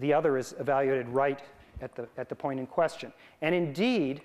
[0.00, 1.40] the other is evaluated right
[1.80, 3.12] at the, at the point in question.
[3.40, 4.22] And indeed,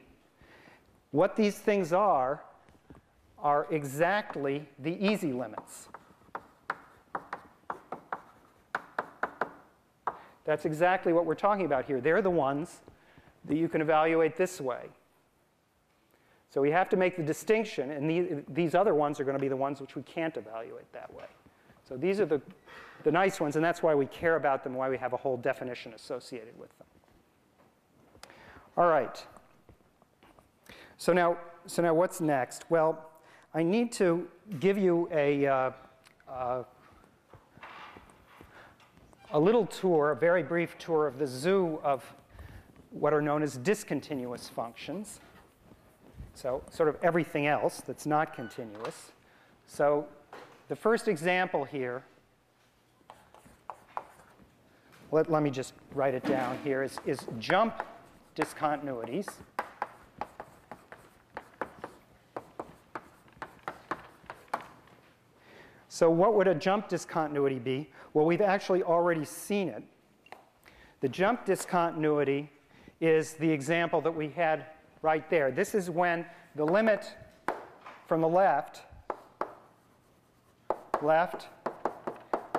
[1.11, 2.43] what these things are
[3.39, 5.89] are exactly the easy limits.
[10.45, 11.99] That's exactly what we're talking about here.
[11.99, 12.81] They're the ones
[13.45, 14.85] that you can evaluate this way.
[16.49, 19.41] So we have to make the distinction, and these, these other ones are going to
[19.41, 21.25] be the ones which we can't evaluate that way.
[21.87, 22.41] So these are the,
[23.03, 25.37] the nice ones, and that's why we care about them, why we have a whole
[25.37, 26.87] definition associated with them.
[28.77, 29.25] All right.
[30.97, 32.65] So now, so now what's next?
[32.69, 33.09] Well,
[33.53, 34.27] I need to
[34.59, 35.71] give you a, uh,
[36.27, 36.63] uh,
[39.31, 42.03] a little tour, a very brief tour of the zoo of
[42.91, 45.19] what are known as discontinuous functions.
[46.33, 49.11] So, sort of everything else that's not continuous.
[49.65, 50.07] So,
[50.67, 52.03] the first example here,
[55.11, 57.83] let, let me just write it down here, is, is jump
[58.35, 59.27] discontinuities.
[65.97, 67.89] So, what would a jump discontinuity be?
[68.13, 69.81] Well, we've actually already seen it.
[71.01, 72.51] The jump discontinuity
[73.01, 74.67] is the example that we had
[75.01, 75.49] right there.
[75.49, 77.15] This is when the limit
[78.05, 78.83] from the left,
[81.01, 81.47] left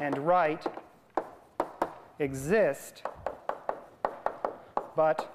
[0.00, 0.66] and right
[2.18, 3.04] exist,
[4.96, 5.32] but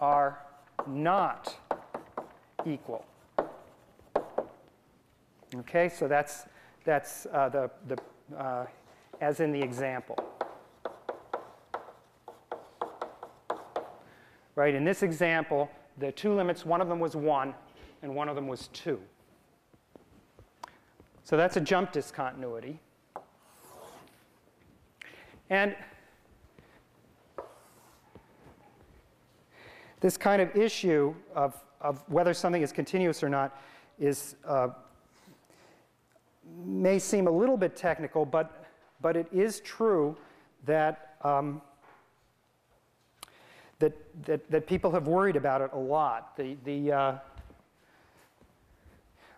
[0.00, 0.38] are
[0.86, 1.52] not
[2.64, 3.04] equal.
[5.56, 6.46] Okay, so that's,
[6.84, 8.66] that's uh, the, the uh,
[9.20, 10.18] as in the example.
[14.54, 17.54] Right, in this example, the two limits, one of them was 1
[18.02, 19.00] and one of them was 2.
[21.24, 22.80] So that's a jump discontinuity.
[25.48, 25.74] And
[30.00, 33.58] this kind of issue of, of whether something is continuous or not
[33.98, 34.68] is, uh,
[36.64, 38.64] may seem a little bit technical, but,
[39.00, 40.16] but it is true
[40.64, 41.60] that um,
[43.82, 46.36] that, that, that people have worried about it a lot.
[46.36, 47.18] The, the, uh,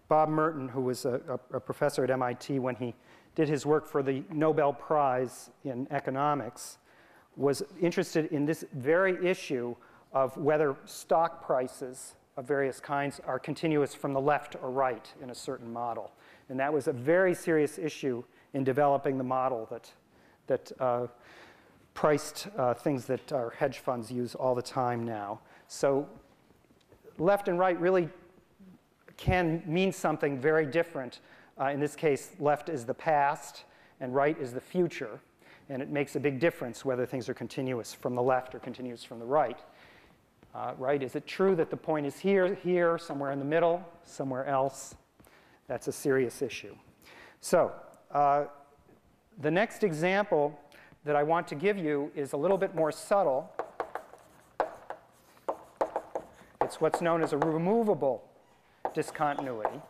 [0.08, 2.94] Bob Merton, who was a, a, a, professor at MIT when he
[3.34, 6.76] did his work for the Nobel Prize in economics,
[7.36, 9.74] was interested in this very issue
[10.12, 15.30] of whether stock prices of various kinds are continuous from the left or right in
[15.30, 16.12] a certain model.
[16.48, 19.90] And that was a very serious issue in developing the model that,
[20.46, 21.06] that uh,
[21.94, 25.40] priced uh, things that our hedge funds use all the time now.
[25.68, 26.08] So
[27.18, 28.08] left and right really
[29.16, 31.20] can mean something very different.
[31.58, 33.64] Uh, in this case, left is the past
[34.00, 35.20] and right is the future.
[35.68, 39.02] And it makes a big difference whether things are continuous from the left or continuous
[39.02, 39.58] from the right.
[40.54, 43.82] Uh, right, is it true that the point is here, here, somewhere in the middle,
[44.04, 44.94] somewhere else?
[45.66, 46.74] That's a serious issue.
[47.40, 47.72] So,
[48.10, 48.44] uh,
[49.40, 50.58] the next example
[51.04, 53.50] that I want to give you is a little bit more subtle.
[56.60, 58.24] It's what's known as a removable
[58.94, 59.80] discontinuity.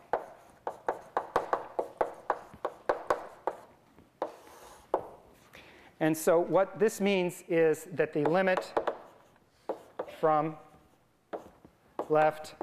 [5.99, 8.71] And so what this means is that the limit
[10.19, 10.57] from
[12.09, 12.55] left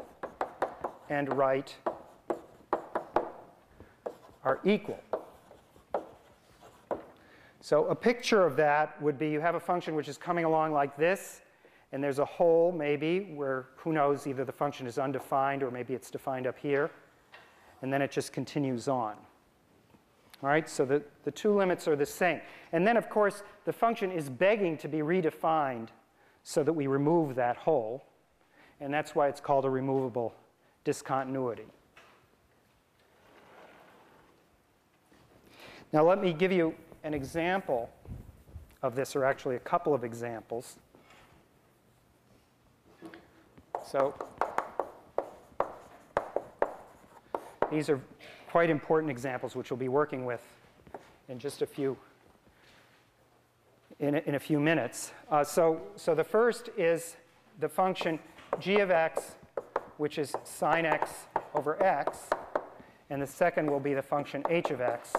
[1.08, 1.74] and right
[4.44, 5.00] are equal.
[7.60, 10.72] So a picture of that would be you have a function which is coming along
[10.72, 11.42] like this,
[11.92, 15.94] and there's a hole maybe where, who knows, either the function is undefined or maybe
[15.94, 16.90] it's defined up here,
[17.82, 19.14] and then it just continues on.
[20.42, 22.40] All right, so the, the two limits are the same.
[22.72, 25.88] And then, of course, the function is begging to be redefined
[26.42, 28.04] so that we remove that hole,
[28.80, 30.34] and that's why it's called a removable
[30.82, 31.66] discontinuity.
[35.92, 36.74] Now, let me give you
[37.04, 37.90] an example
[38.82, 40.78] of this, or actually a couple of examples.
[43.84, 44.14] So
[47.70, 48.00] these are
[48.50, 50.42] quite important examples which we'll be working with
[51.28, 51.96] in just a few
[53.98, 55.12] in a, in a few minutes.
[55.30, 57.16] Uh, so, so the first is
[57.60, 58.18] the function
[58.58, 59.36] g of x,
[59.96, 61.10] which is sine x
[61.54, 62.18] over x,
[63.10, 65.12] and the second will be the function h of x,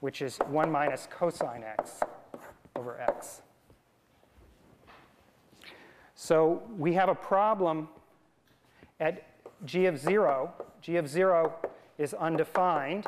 [0.00, 2.00] which is 1 minus cosine x
[2.76, 3.42] over x.
[6.14, 7.88] So we have a problem
[9.00, 9.26] at
[9.64, 11.54] g of 0, g of 0
[11.98, 13.06] is undefined.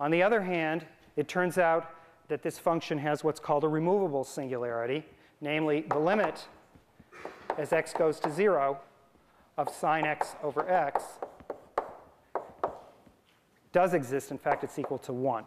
[0.00, 0.86] On the other hand,
[1.16, 1.90] it turns out
[2.28, 5.04] that this function has what's called a removable singularity,
[5.40, 6.46] namely the limit
[7.56, 8.78] as x goes to 0
[9.56, 11.02] of sine x over x
[13.72, 14.30] does exist.
[14.30, 15.44] In fact, it's equal to 1.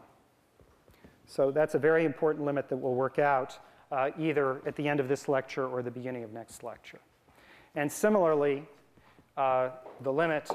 [1.25, 3.57] So that's a very important limit that we'll work out
[3.91, 6.99] uh, either at the end of this lecture or the beginning of next lecture.
[7.75, 8.65] And similarly,
[9.37, 9.69] uh,
[10.01, 10.49] the limit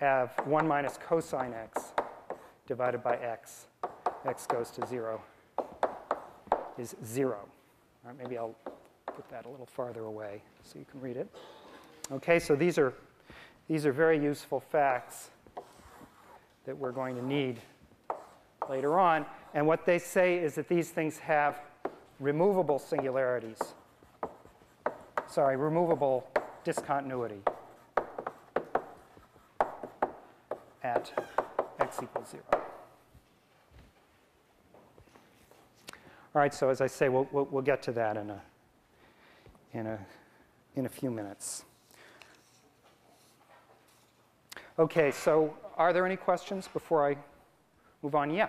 [0.00, 1.92] of 1 minus cosine x
[2.66, 3.66] divided by x,
[4.26, 5.22] x goes to 0,
[6.78, 7.38] is 0.
[8.04, 8.56] Right, maybe I'll
[9.06, 11.28] put that a little farther away so you can read it.
[12.10, 12.94] Okay, so these are,
[13.68, 15.30] these are very useful facts
[16.64, 17.60] that we're going to need
[18.68, 19.26] later on.
[19.54, 21.60] And what they say is that these things have
[22.20, 23.58] removable singularities.
[25.26, 26.26] Sorry, removable
[26.64, 27.40] discontinuity
[30.82, 31.12] at
[31.80, 32.42] x equals 0.
[36.34, 38.42] All right, so as I say, we'll, we'll, we'll get to that in a,
[39.74, 39.98] in, a,
[40.76, 41.64] in a few minutes.
[44.78, 47.16] Okay, so are there any questions before I
[48.02, 48.30] move on?
[48.32, 48.48] Yeah.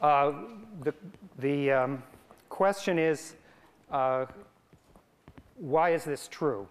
[0.00, 0.32] Uh,
[0.82, 0.94] the
[1.38, 2.02] the um,
[2.48, 3.34] question is,
[3.90, 4.26] uh,
[5.56, 6.66] why is this true?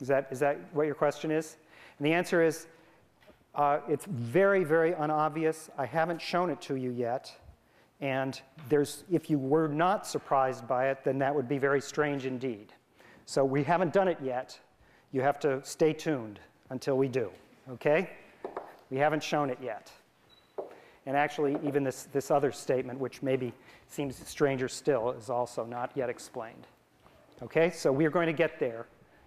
[0.00, 1.56] Is that, is that what your question is?
[1.98, 2.66] And the answer is,
[3.58, 5.68] uh, it's very, very unobvious.
[5.76, 7.34] I haven't shown it to you yet.
[8.00, 12.24] And there's, if you were not surprised by it, then that would be very strange
[12.24, 12.72] indeed.
[13.26, 14.56] So we haven't done it yet.
[15.10, 16.38] You have to stay tuned
[16.70, 17.30] until we do,
[17.68, 18.10] okay?
[18.90, 19.90] We haven't shown it yet.
[21.06, 23.52] And actually, even this, this other statement, which maybe
[23.88, 26.68] seems stranger still, is also not yet explained.
[27.42, 28.86] Okay, so we're going to get there,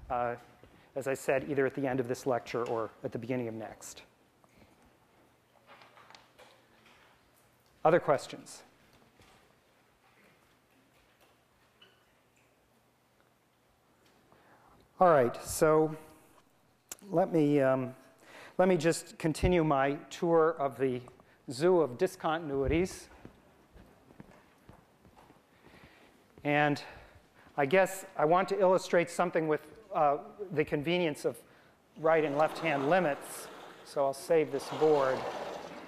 [0.10, 0.36] uh,
[0.96, 3.56] as I said, either at the end of this lecture or at the beginning of
[3.56, 4.04] next.
[7.84, 8.62] Other questions?
[15.00, 15.96] All right, so
[17.10, 17.96] let me, um,
[18.60, 21.02] let me just continue my tour of the
[21.50, 23.08] zoo of discontinuities.
[26.44, 26.80] And
[27.58, 29.62] I guess I want to illustrate something with
[29.94, 30.18] uh,
[30.52, 31.36] the convenience of
[32.00, 33.48] right and left hand limits.
[33.86, 35.18] So I'll save this board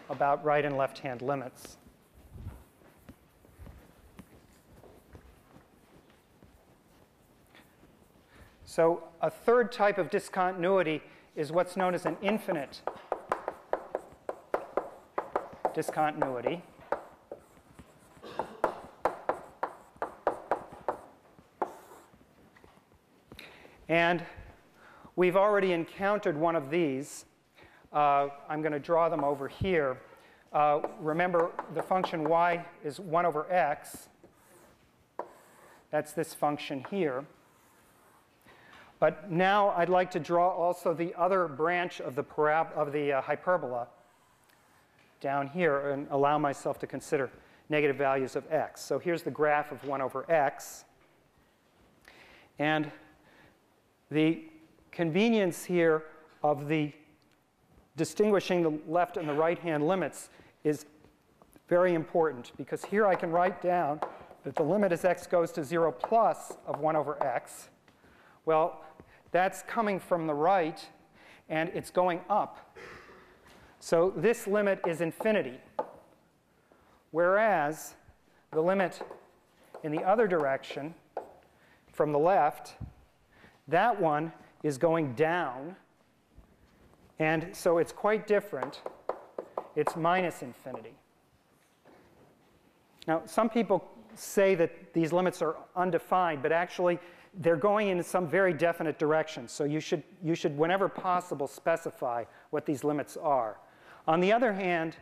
[0.09, 1.77] about right and left hand limits.
[8.75, 11.03] So a third type of discontinuity
[11.35, 12.81] is what's known as an infinite
[15.75, 16.63] discontinuity.
[23.87, 24.25] And
[25.15, 27.25] we've already encountered one of these.
[27.91, 30.01] Uh, I'm going to draw them over here.
[30.51, 34.09] Uh, remember, the function y is 1 over x.
[35.91, 37.23] That's this function here.
[39.03, 43.11] But now I'd like to draw also the other branch of the, parab- of the
[43.11, 43.89] uh, hyperbola
[45.19, 47.29] down here and allow myself to consider
[47.67, 48.79] negative values of x.
[48.79, 50.85] So here's the graph of 1 over x.
[52.59, 52.89] And
[54.09, 54.45] the
[54.89, 56.03] convenience here
[56.41, 56.93] of the
[57.97, 60.29] distinguishing the left and the right hand limits
[60.63, 60.85] is
[61.67, 63.99] very important because here I can write down
[64.45, 67.67] that the limit as x goes to 0 plus of 1 over x.
[68.45, 68.81] Well,
[69.33, 70.87] that's coming from the right
[71.49, 72.73] and it's going up
[73.83, 75.59] so this limit is infinity.
[77.11, 77.95] Whereas
[78.53, 79.01] the limit
[79.83, 80.95] in the other direction
[81.91, 82.75] from the left,
[83.67, 84.31] that one
[84.63, 85.75] is going down.
[87.19, 88.81] And so it's quite different.
[89.75, 90.93] It's minus infinity.
[93.05, 96.99] Now, some people say that these limits are undefined, but actually
[97.39, 99.47] they're going in some very definite direction.
[99.47, 103.57] So you should, you should, whenever possible, specify what these limits are.
[104.07, 104.97] On the other hand,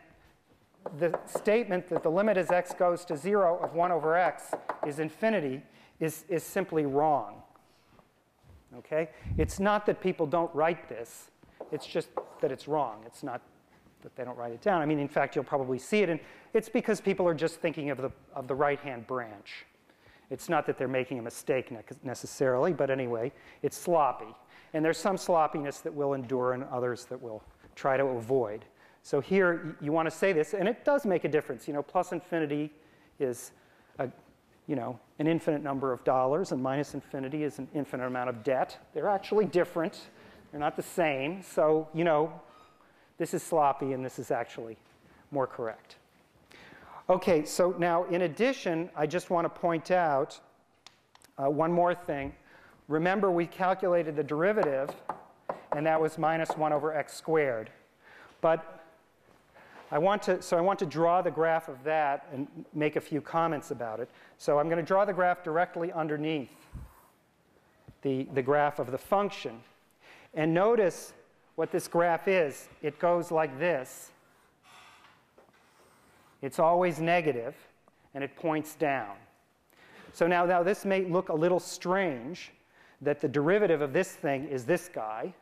[0.98, 4.52] the statement that the limit as x goes to 0 of 1 over x
[4.86, 5.62] is infinity
[6.00, 7.42] is, is simply wrong.
[8.78, 9.10] Okay?
[9.36, 11.30] It's not that people don't write this,
[11.70, 12.08] it's just
[12.40, 13.02] that it's wrong.
[13.06, 13.40] It's not
[14.02, 14.82] that they don't write it down.
[14.82, 16.18] I mean, in fact, you'll probably see it, and
[16.54, 19.64] it's because people are just thinking of the, of the right hand branch.
[20.32, 21.70] It's not that they're making a mistake
[22.02, 23.30] necessarily, but anyway,
[23.62, 24.34] it's sloppy.
[24.72, 27.42] And there's some sloppiness that we'll endure and others that we'll
[27.74, 28.64] try to avoid.
[29.02, 31.68] So here you want to say this, and it does make a difference.
[31.68, 32.72] You know, plus infinity
[33.18, 33.52] is
[33.98, 34.08] a,
[34.66, 38.42] you know, an infinite number of dollars, and minus infinity is an infinite amount of
[38.42, 38.78] debt.
[38.94, 40.00] They're actually different.
[40.50, 41.42] They're not the same.
[41.42, 42.32] So, you know,
[43.18, 44.78] this is sloppy and this is actually
[45.30, 45.96] more correct.
[47.12, 50.40] Okay, so now in addition, I just want to point out
[51.36, 52.32] uh, one more thing.
[52.88, 54.88] Remember, we calculated the derivative,
[55.76, 57.68] and that was minus 1 over x squared.
[58.40, 58.86] But
[59.90, 63.00] I want to, so I want to draw the graph of that and make a
[63.02, 64.08] few comments about it.
[64.38, 66.48] So I'm going to draw the graph directly underneath
[68.00, 69.60] the, the graph of the function.
[70.32, 71.12] And notice
[71.56, 72.70] what this graph is.
[72.80, 74.12] It goes like this.
[76.42, 77.54] It's always negative,
[78.14, 79.16] and it points down.
[80.12, 82.52] So now, now this may look a little strange
[83.00, 85.32] that the derivative of this thing is this guy,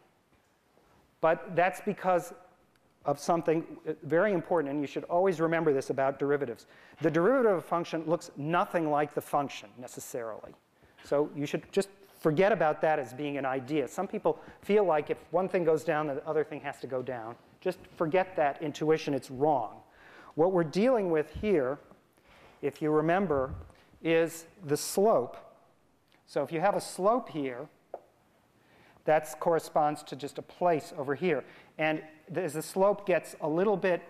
[1.21, 2.33] but that's because
[3.05, 6.67] of something uh, very important, and you should always remember this about derivatives.
[7.01, 10.53] The derivative of a function looks nothing like the function necessarily.
[11.05, 11.89] So you should just
[12.19, 13.89] forget about that as being an idea.
[13.89, 17.01] Some people feel like if one thing goes down, the other thing has to go
[17.01, 17.35] down.
[17.61, 19.81] Just forget that intuition, it's wrong.
[20.35, 21.79] What we're dealing with here,
[22.63, 23.55] if you remember,
[24.03, 25.37] is the slope.
[26.27, 27.69] So if you have a slope here,
[29.05, 31.45] that corresponds to just a place over here.
[31.79, 32.03] And
[32.35, 34.03] as the slope gets a little bit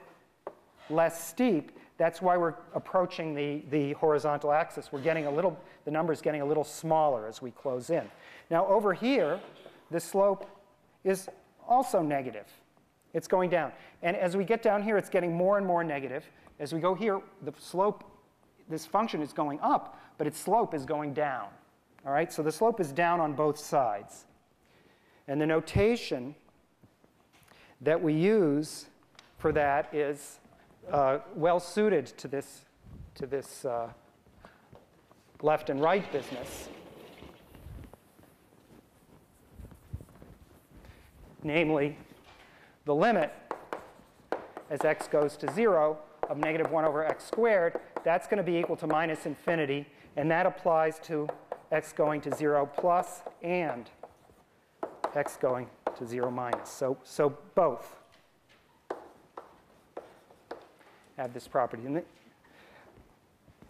[0.91, 4.91] less steep, that's why we're approaching the, the horizontal axis.
[4.91, 8.11] We're getting a little, the number's getting a little smaller as we close in.
[8.51, 9.39] Now over here,
[9.91, 10.49] the slope
[11.05, 11.29] is
[11.68, 12.47] also negative.
[13.12, 13.72] It's going down.
[14.02, 16.24] And as we get down here, it's getting more and more negative.
[16.58, 18.04] As we go here, the slope,
[18.68, 21.48] this function is going up, but its slope is going down.
[22.06, 24.26] All right, so the slope is down on both sides.
[25.28, 26.34] And the notation
[27.80, 28.86] that we use
[29.38, 30.38] for that is
[30.90, 32.64] uh, well suited to this,
[33.14, 33.88] to this uh,
[35.42, 36.68] left and right business.
[41.42, 41.96] Namely,
[42.85, 43.33] the limit
[44.70, 48.57] as x goes to 0 of negative 1 over x squared, that's going to be
[48.57, 51.28] equal to minus infinity, and that applies to
[51.72, 53.91] x going to 0 plus and
[55.14, 56.70] x going to 0 minus.
[56.70, 57.97] So, so both
[61.16, 61.85] have this property.
[61.85, 62.03] And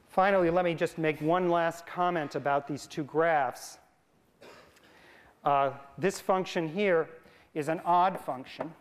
[0.09, 3.79] finally, let me just make one last comment about these two graphs.
[5.45, 7.09] Uh, this function here
[7.55, 8.73] is an odd function.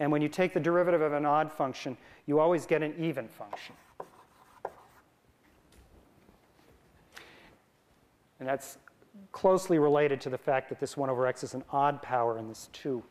[0.00, 3.28] And when you take the derivative of an odd function, you always get an even
[3.28, 3.74] function.
[8.40, 8.78] And that's
[9.32, 12.50] closely related to the fact that this 1 over x is an odd power and
[12.50, 13.02] this 2,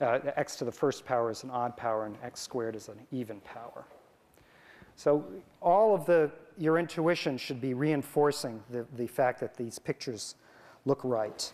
[0.00, 2.98] uh, x to the first power is an odd power and x squared is an
[3.12, 3.84] even power.
[4.96, 5.24] So
[5.60, 10.34] all of the, your intuition should be reinforcing the, the fact that these pictures
[10.86, 11.52] look right.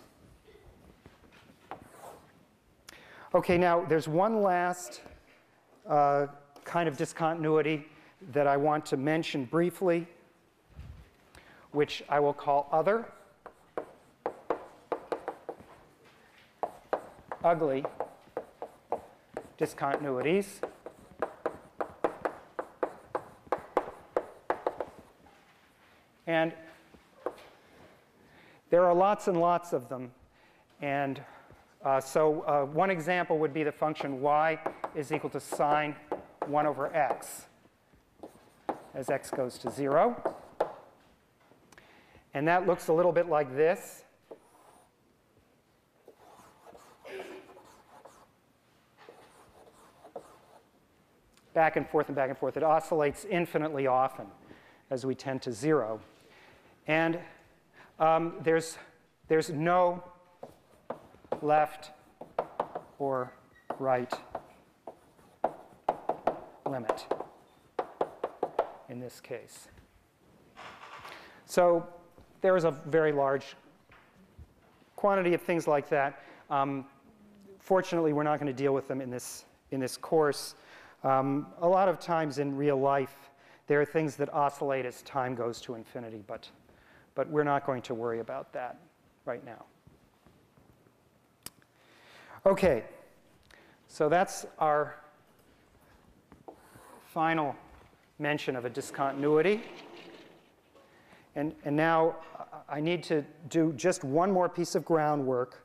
[3.34, 5.00] Okay, now there's one last
[5.88, 6.28] uh,
[6.64, 7.84] kind of discontinuity
[8.30, 10.06] that I want to mention briefly,
[11.72, 13.04] which I will call other.
[17.42, 17.84] Ugly
[19.58, 20.46] discontinuities.
[26.28, 26.52] And
[28.70, 30.12] there are lots and lots of them.
[30.80, 31.20] And
[31.84, 34.58] uh, so uh, one example would be the function y
[34.94, 35.94] is equal to sine
[36.46, 37.46] 1 over x
[38.94, 40.34] as x goes to 0.
[42.32, 44.02] And that looks a little bit like this.
[51.52, 52.56] Back and forth and back and forth.
[52.56, 54.26] It oscillates infinitely often
[54.90, 56.00] as we tend to 0.
[56.86, 57.18] And
[58.00, 58.76] um, there's,
[59.28, 60.02] there's no
[61.42, 61.90] left
[62.98, 63.32] or
[63.78, 64.12] right
[66.66, 67.06] limit
[68.88, 69.68] in this case.
[71.46, 71.86] So
[72.40, 73.56] there is a very large
[74.96, 76.22] quantity of things like that.
[76.50, 76.86] Um,
[77.58, 80.54] fortunately, we're not going to deal with them in this, in this course.
[81.02, 83.30] Um, a lot of times in real life,
[83.66, 86.48] there are things that oscillate as time goes to infinity, but,
[87.14, 88.78] but we're not going to worry about that
[89.24, 89.64] right now.
[92.46, 92.84] Okay,
[93.88, 94.96] so that's our
[97.06, 97.56] final
[98.18, 99.62] mention of a discontinuity.
[101.36, 102.16] And, and now
[102.68, 105.64] I need to do just one more piece of groundwork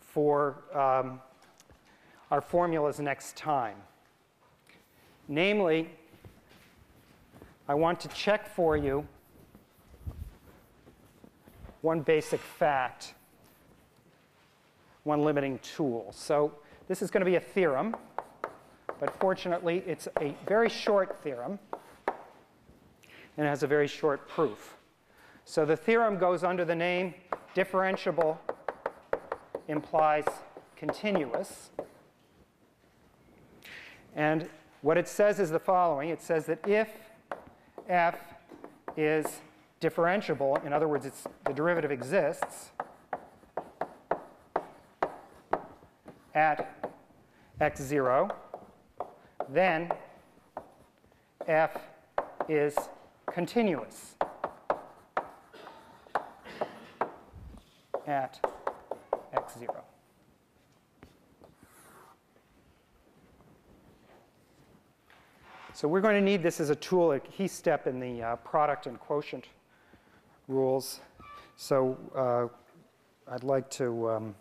[0.00, 1.20] for um,
[2.32, 3.76] our formulas next time.
[5.28, 5.90] Namely,
[7.68, 9.06] I want to check for you
[11.82, 13.14] one basic fact,
[15.04, 16.12] one limiting tool.
[16.12, 16.52] So
[16.88, 17.96] this is going to be a theorem,
[18.98, 21.58] but fortunately it's a very short theorem
[23.36, 24.76] and it has a very short proof.
[25.44, 27.14] So the theorem goes under the name
[27.54, 28.38] differentiable
[29.68, 30.24] implies
[30.76, 31.70] continuous.
[34.14, 34.48] And
[34.82, 36.08] what it says is the following.
[36.10, 36.88] It says that if
[37.88, 38.18] f
[38.96, 39.26] is
[39.80, 41.06] differentiable, in other words,
[41.46, 42.70] the derivative exists
[46.34, 46.90] at
[47.60, 48.30] x0,
[49.48, 49.90] then
[51.46, 51.76] f
[52.48, 52.76] is
[53.30, 54.16] continuous
[58.06, 58.40] at
[59.34, 59.82] x0.
[65.72, 68.36] So we're going to need this as a tool, a key step in the uh,
[68.36, 69.46] product and quotient
[70.46, 71.00] rules.
[71.56, 74.34] So uh, I'd like to um,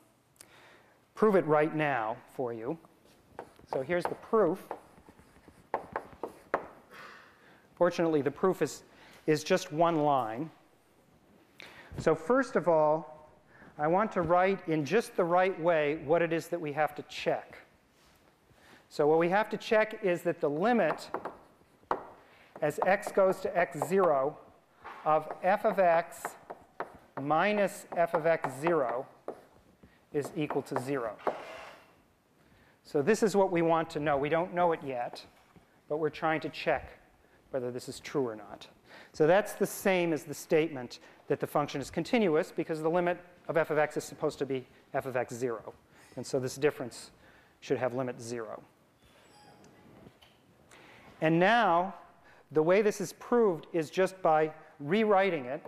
[1.20, 2.78] prove it right now for you.
[3.74, 4.66] So here's the proof.
[7.76, 8.84] Fortunately, the proof is,
[9.28, 10.50] is just one line.
[11.98, 13.28] So first of all,
[13.78, 16.96] I want to write in just the right way what it is that we have
[16.96, 17.58] to check.
[18.88, 21.12] So what we have to check is that the limit
[22.62, 24.34] as x goes to x0
[25.04, 26.24] of f of x
[27.22, 29.04] minus f of x0
[30.14, 31.16] is equal to 0.
[32.84, 34.18] So this is what we want to know.
[34.18, 35.24] We don't know it yet,
[35.88, 36.89] but we're trying to check
[37.51, 38.68] whether this is true or not.
[39.14, 43.20] So that's the same as the statement that the function is continuous because the limit
[43.47, 45.60] of f of x is supposed to be f of x0.
[46.16, 47.12] And so this difference
[47.60, 48.62] should have limit 0.
[51.22, 51.93] And now,
[52.51, 55.62] the way this is proved is just by rewriting it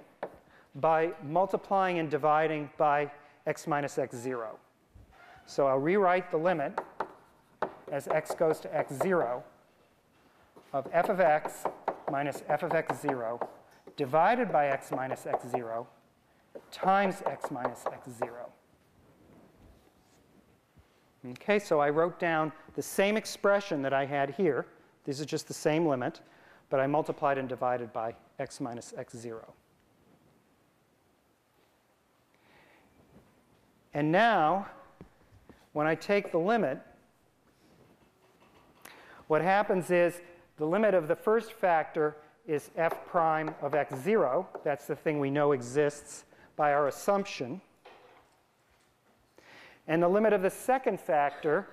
[0.75, 3.11] by multiplying and dividing by
[3.45, 4.49] x minus x0.
[5.45, 6.79] So I'll rewrite the limit
[7.91, 9.41] as x goes to x0
[10.73, 11.65] of f of x
[12.11, 13.47] minus f of x0
[13.97, 15.85] divided by x minus x0
[16.71, 18.31] times x minus x0.
[21.31, 24.65] Okay, so I wrote down the same expression that I had here.
[25.05, 26.21] This is just the same limit,
[26.69, 29.43] but I multiplied and divided by x minus x0.
[33.93, 34.67] And now,
[35.73, 36.79] when I take the limit,
[39.27, 40.21] what happens is
[40.57, 42.17] the limit of the first factor
[42.47, 44.45] is f prime of x0.
[44.63, 46.25] That's the thing we know exists
[46.55, 47.61] by our assumption.
[49.87, 51.67] And the limit of the second factor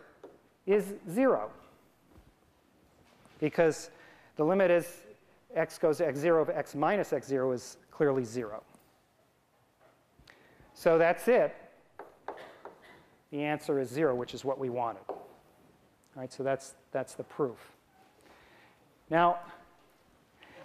[0.66, 1.50] is 0
[3.40, 3.90] because
[4.36, 5.00] the limit is
[5.54, 8.62] x goes to x0 of x minus x0 is clearly 0.
[10.74, 11.54] So that's it.
[13.30, 15.02] The answer is 0, which is what we wanted.
[15.08, 15.18] All
[16.16, 17.72] right, so that's, that's the proof.
[19.10, 19.38] Now,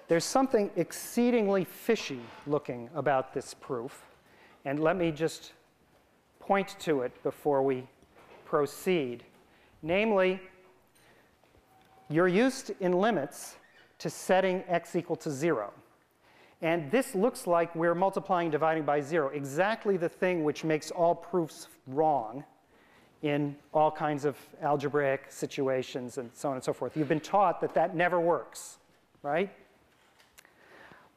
[0.07, 4.03] there's something exceedingly fishy looking about this proof.
[4.65, 5.53] And let me just
[6.39, 7.87] point to it before we
[8.45, 9.23] proceed.
[9.81, 10.39] Namely,
[12.09, 13.57] you're used in limits
[13.99, 15.73] to setting x equal to 0.
[16.61, 21.13] And this looks like we're multiplying dividing by 0, exactly the thing which makes all
[21.13, 22.45] proofs wrong
[23.23, 26.95] in all kinds of algebraic situations and so on and so forth.
[26.95, 28.77] You've been taught that that never works,
[29.23, 29.49] right?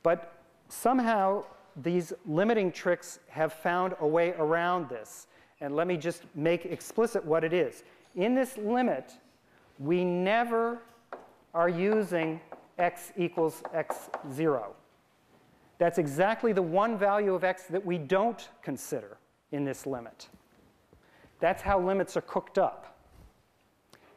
[0.05, 0.33] But
[0.69, 1.45] somehow
[1.83, 5.27] these limiting tricks have found a way around this.
[5.61, 7.83] And let me just make explicit what it is.
[8.15, 9.13] In this limit,
[9.79, 10.79] we never
[11.55, 12.41] are using
[12.79, 14.65] x equals x0.
[15.79, 19.17] That's exactly the one value of x that we don't consider
[19.51, 20.29] in this limit.
[21.41, 22.97] That's how limits are cooked up.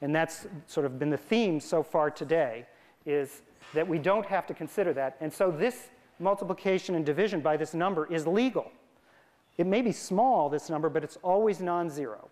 [0.02, 2.66] And that's sort of been the theme so far today,
[3.06, 3.42] is
[3.74, 5.18] that we don't have to consider that.
[5.20, 5.90] And so this
[6.20, 8.72] multiplication and division by this number is legal.
[9.58, 12.30] It may be small, this number, but it's always non-zero.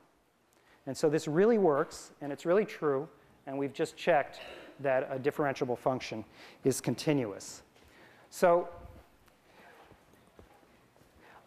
[0.85, 3.09] And so this really works, and it's really true,
[3.45, 4.39] and we've just checked
[4.79, 6.23] that a differentiable function
[6.63, 7.63] is continuous.
[8.29, 8.69] So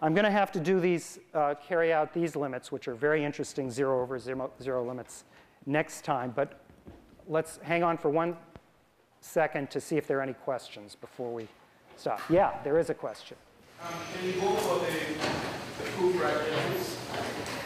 [0.03, 3.23] I'm going to have to do these, uh, carry out these limits, which are very
[3.23, 5.25] interesting, 0 over zero, zero limits,
[5.67, 6.33] next time.
[6.35, 6.59] But
[7.29, 8.37] let's hang on for one
[9.21, 11.49] second to see if there are any questions before we
[11.97, 12.21] stop.
[12.31, 13.37] Yeah, there is a question.
[13.83, 16.97] Um, can you go for the, the proof right here, please?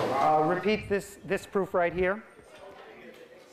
[0.00, 2.22] Uh, repeat this, this proof right here.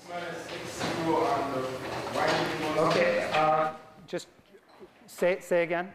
[0.09, 1.67] Minus x zero on the
[2.15, 3.73] y equals Okay, uh,
[4.07, 4.27] just
[5.05, 5.91] say, say again.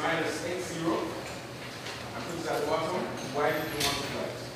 [0.00, 0.98] Did you minus x zero?
[2.14, 4.50] And put bottom, y equals one plus.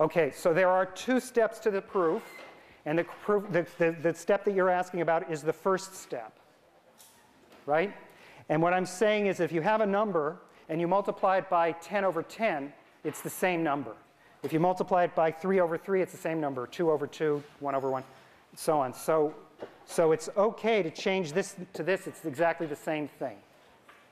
[0.00, 2.22] Okay, so there are two steps to the proof,
[2.86, 6.38] and the, proof, the, the, the step that you're asking about is the first step,
[7.66, 7.92] right?
[8.48, 11.72] And what I'm saying is if you have a number and you multiply it by
[11.72, 13.94] 10 over 10, it's the same number.
[14.42, 17.42] If you multiply it by 3 over 3, it's the same number, 2 over 2,
[17.58, 18.04] 1 over 1,
[18.54, 18.94] so on.
[18.94, 19.34] So,
[19.84, 22.06] so it's okay to change this to this.
[22.06, 23.36] It's exactly the same thing.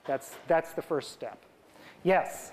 [0.08, 1.44] That's, that's the first step.
[2.02, 2.50] Yes?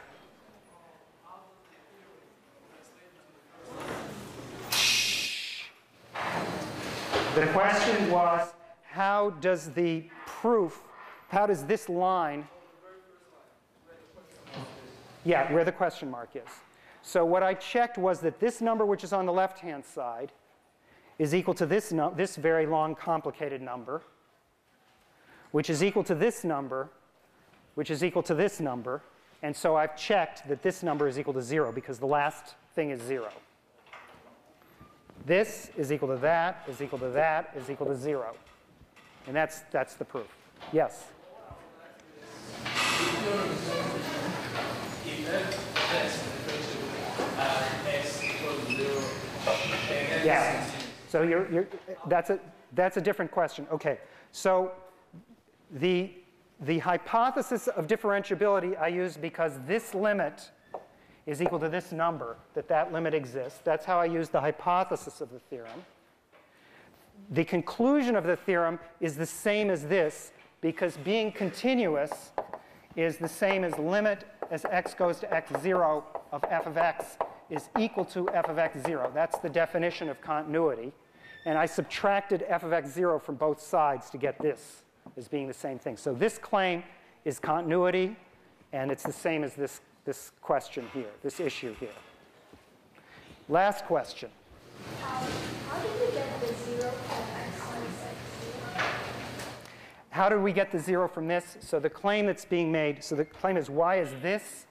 [7.33, 8.53] The question was,
[8.83, 10.81] how does the proof,
[11.29, 12.45] how does this line,
[15.23, 16.43] yeah, where the question mark is.
[17.03, 20.33] So what I checked was that this number, which is on the left-hand side,
[21.19, 24.01] is equal to this, this very long, complicated number,
[25.51, 26.89] which is equal to this number,
[27.75, 29.01] which is equal to this number.
[29.43, 32.89] And so I've checked that this number is equal to 0 because the last thing
[32.89, 33.29] is 0.
[35.25, 38.35] This is equal to that, is equal to that, is equal to 0.
[39.27, 40.27] And that's, that's the proof.
[40.71, 41.05] Yes?
[50.25, 50.69] Yeah.
[51.09, 51.67] So you're, you're,
[52.07, 52.39] that's, a,
[52.73, 53.67] that's a different question.
[53.71, 53.99] Okay.
[54.31, 54.71] So
[55.71, 56.11] the,
[56.59, 60.51] the hypothesis of differentiability I use because this limit
[61.25, 63.59] is equal to this number, that that limit exists.
[63.63, 65.83] That's how I use the hypothesis of the theorem.
[67.31, 70.31] The conclusion of the theorem is the same as this
[70.61, 72.31] because being continuous
[72.95, 77.17] is the same as limit as x goes to x0 of f of x
[77.49, 79.13] is equal to f of x0.
[79.13, 80.93] That's the definition of continuity.
[81.45, 84.83] And I subtracted f of x0 from both sides to get this
[85.17, 85.97] as being the same thing.
[85.97, 86.83] So this claim
[87.23, 88.15] is continuity,
[88.73, 91.89] and it's the same as this, this question here, this issue here.
[93.49, 94.29] Last question.
[95.01, 97.65] how did we get the zero from x?
[100.15, 101.57] How did we get the zero from this?
[101.59, 104.65] So the claim that's being made, so the claim is why is this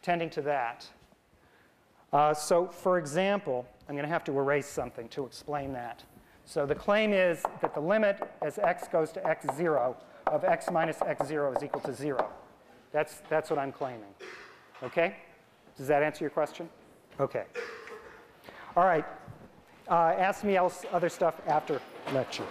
[0.00, 0.86] tending to that.
[2.12, 6.04] Uh, so for example, I'm going to have to erase something to explain that.
[6.50, 9.94] So the claim is that the limit as x goes to x0
[10.26, 12.28] of x minus x0 is equal to 0.
[12.90, 14.12] That's, that's what I'm claiming.
[14.82, 15.14] Okay?
[15.76, 16.68] Does that answer your question?
[17.20, 17.44] Okay.
[18.74, 19.04] All right.
[19.88, 21.80] Uh, ask me else other stuff after
[22.12, 22.46] lecture.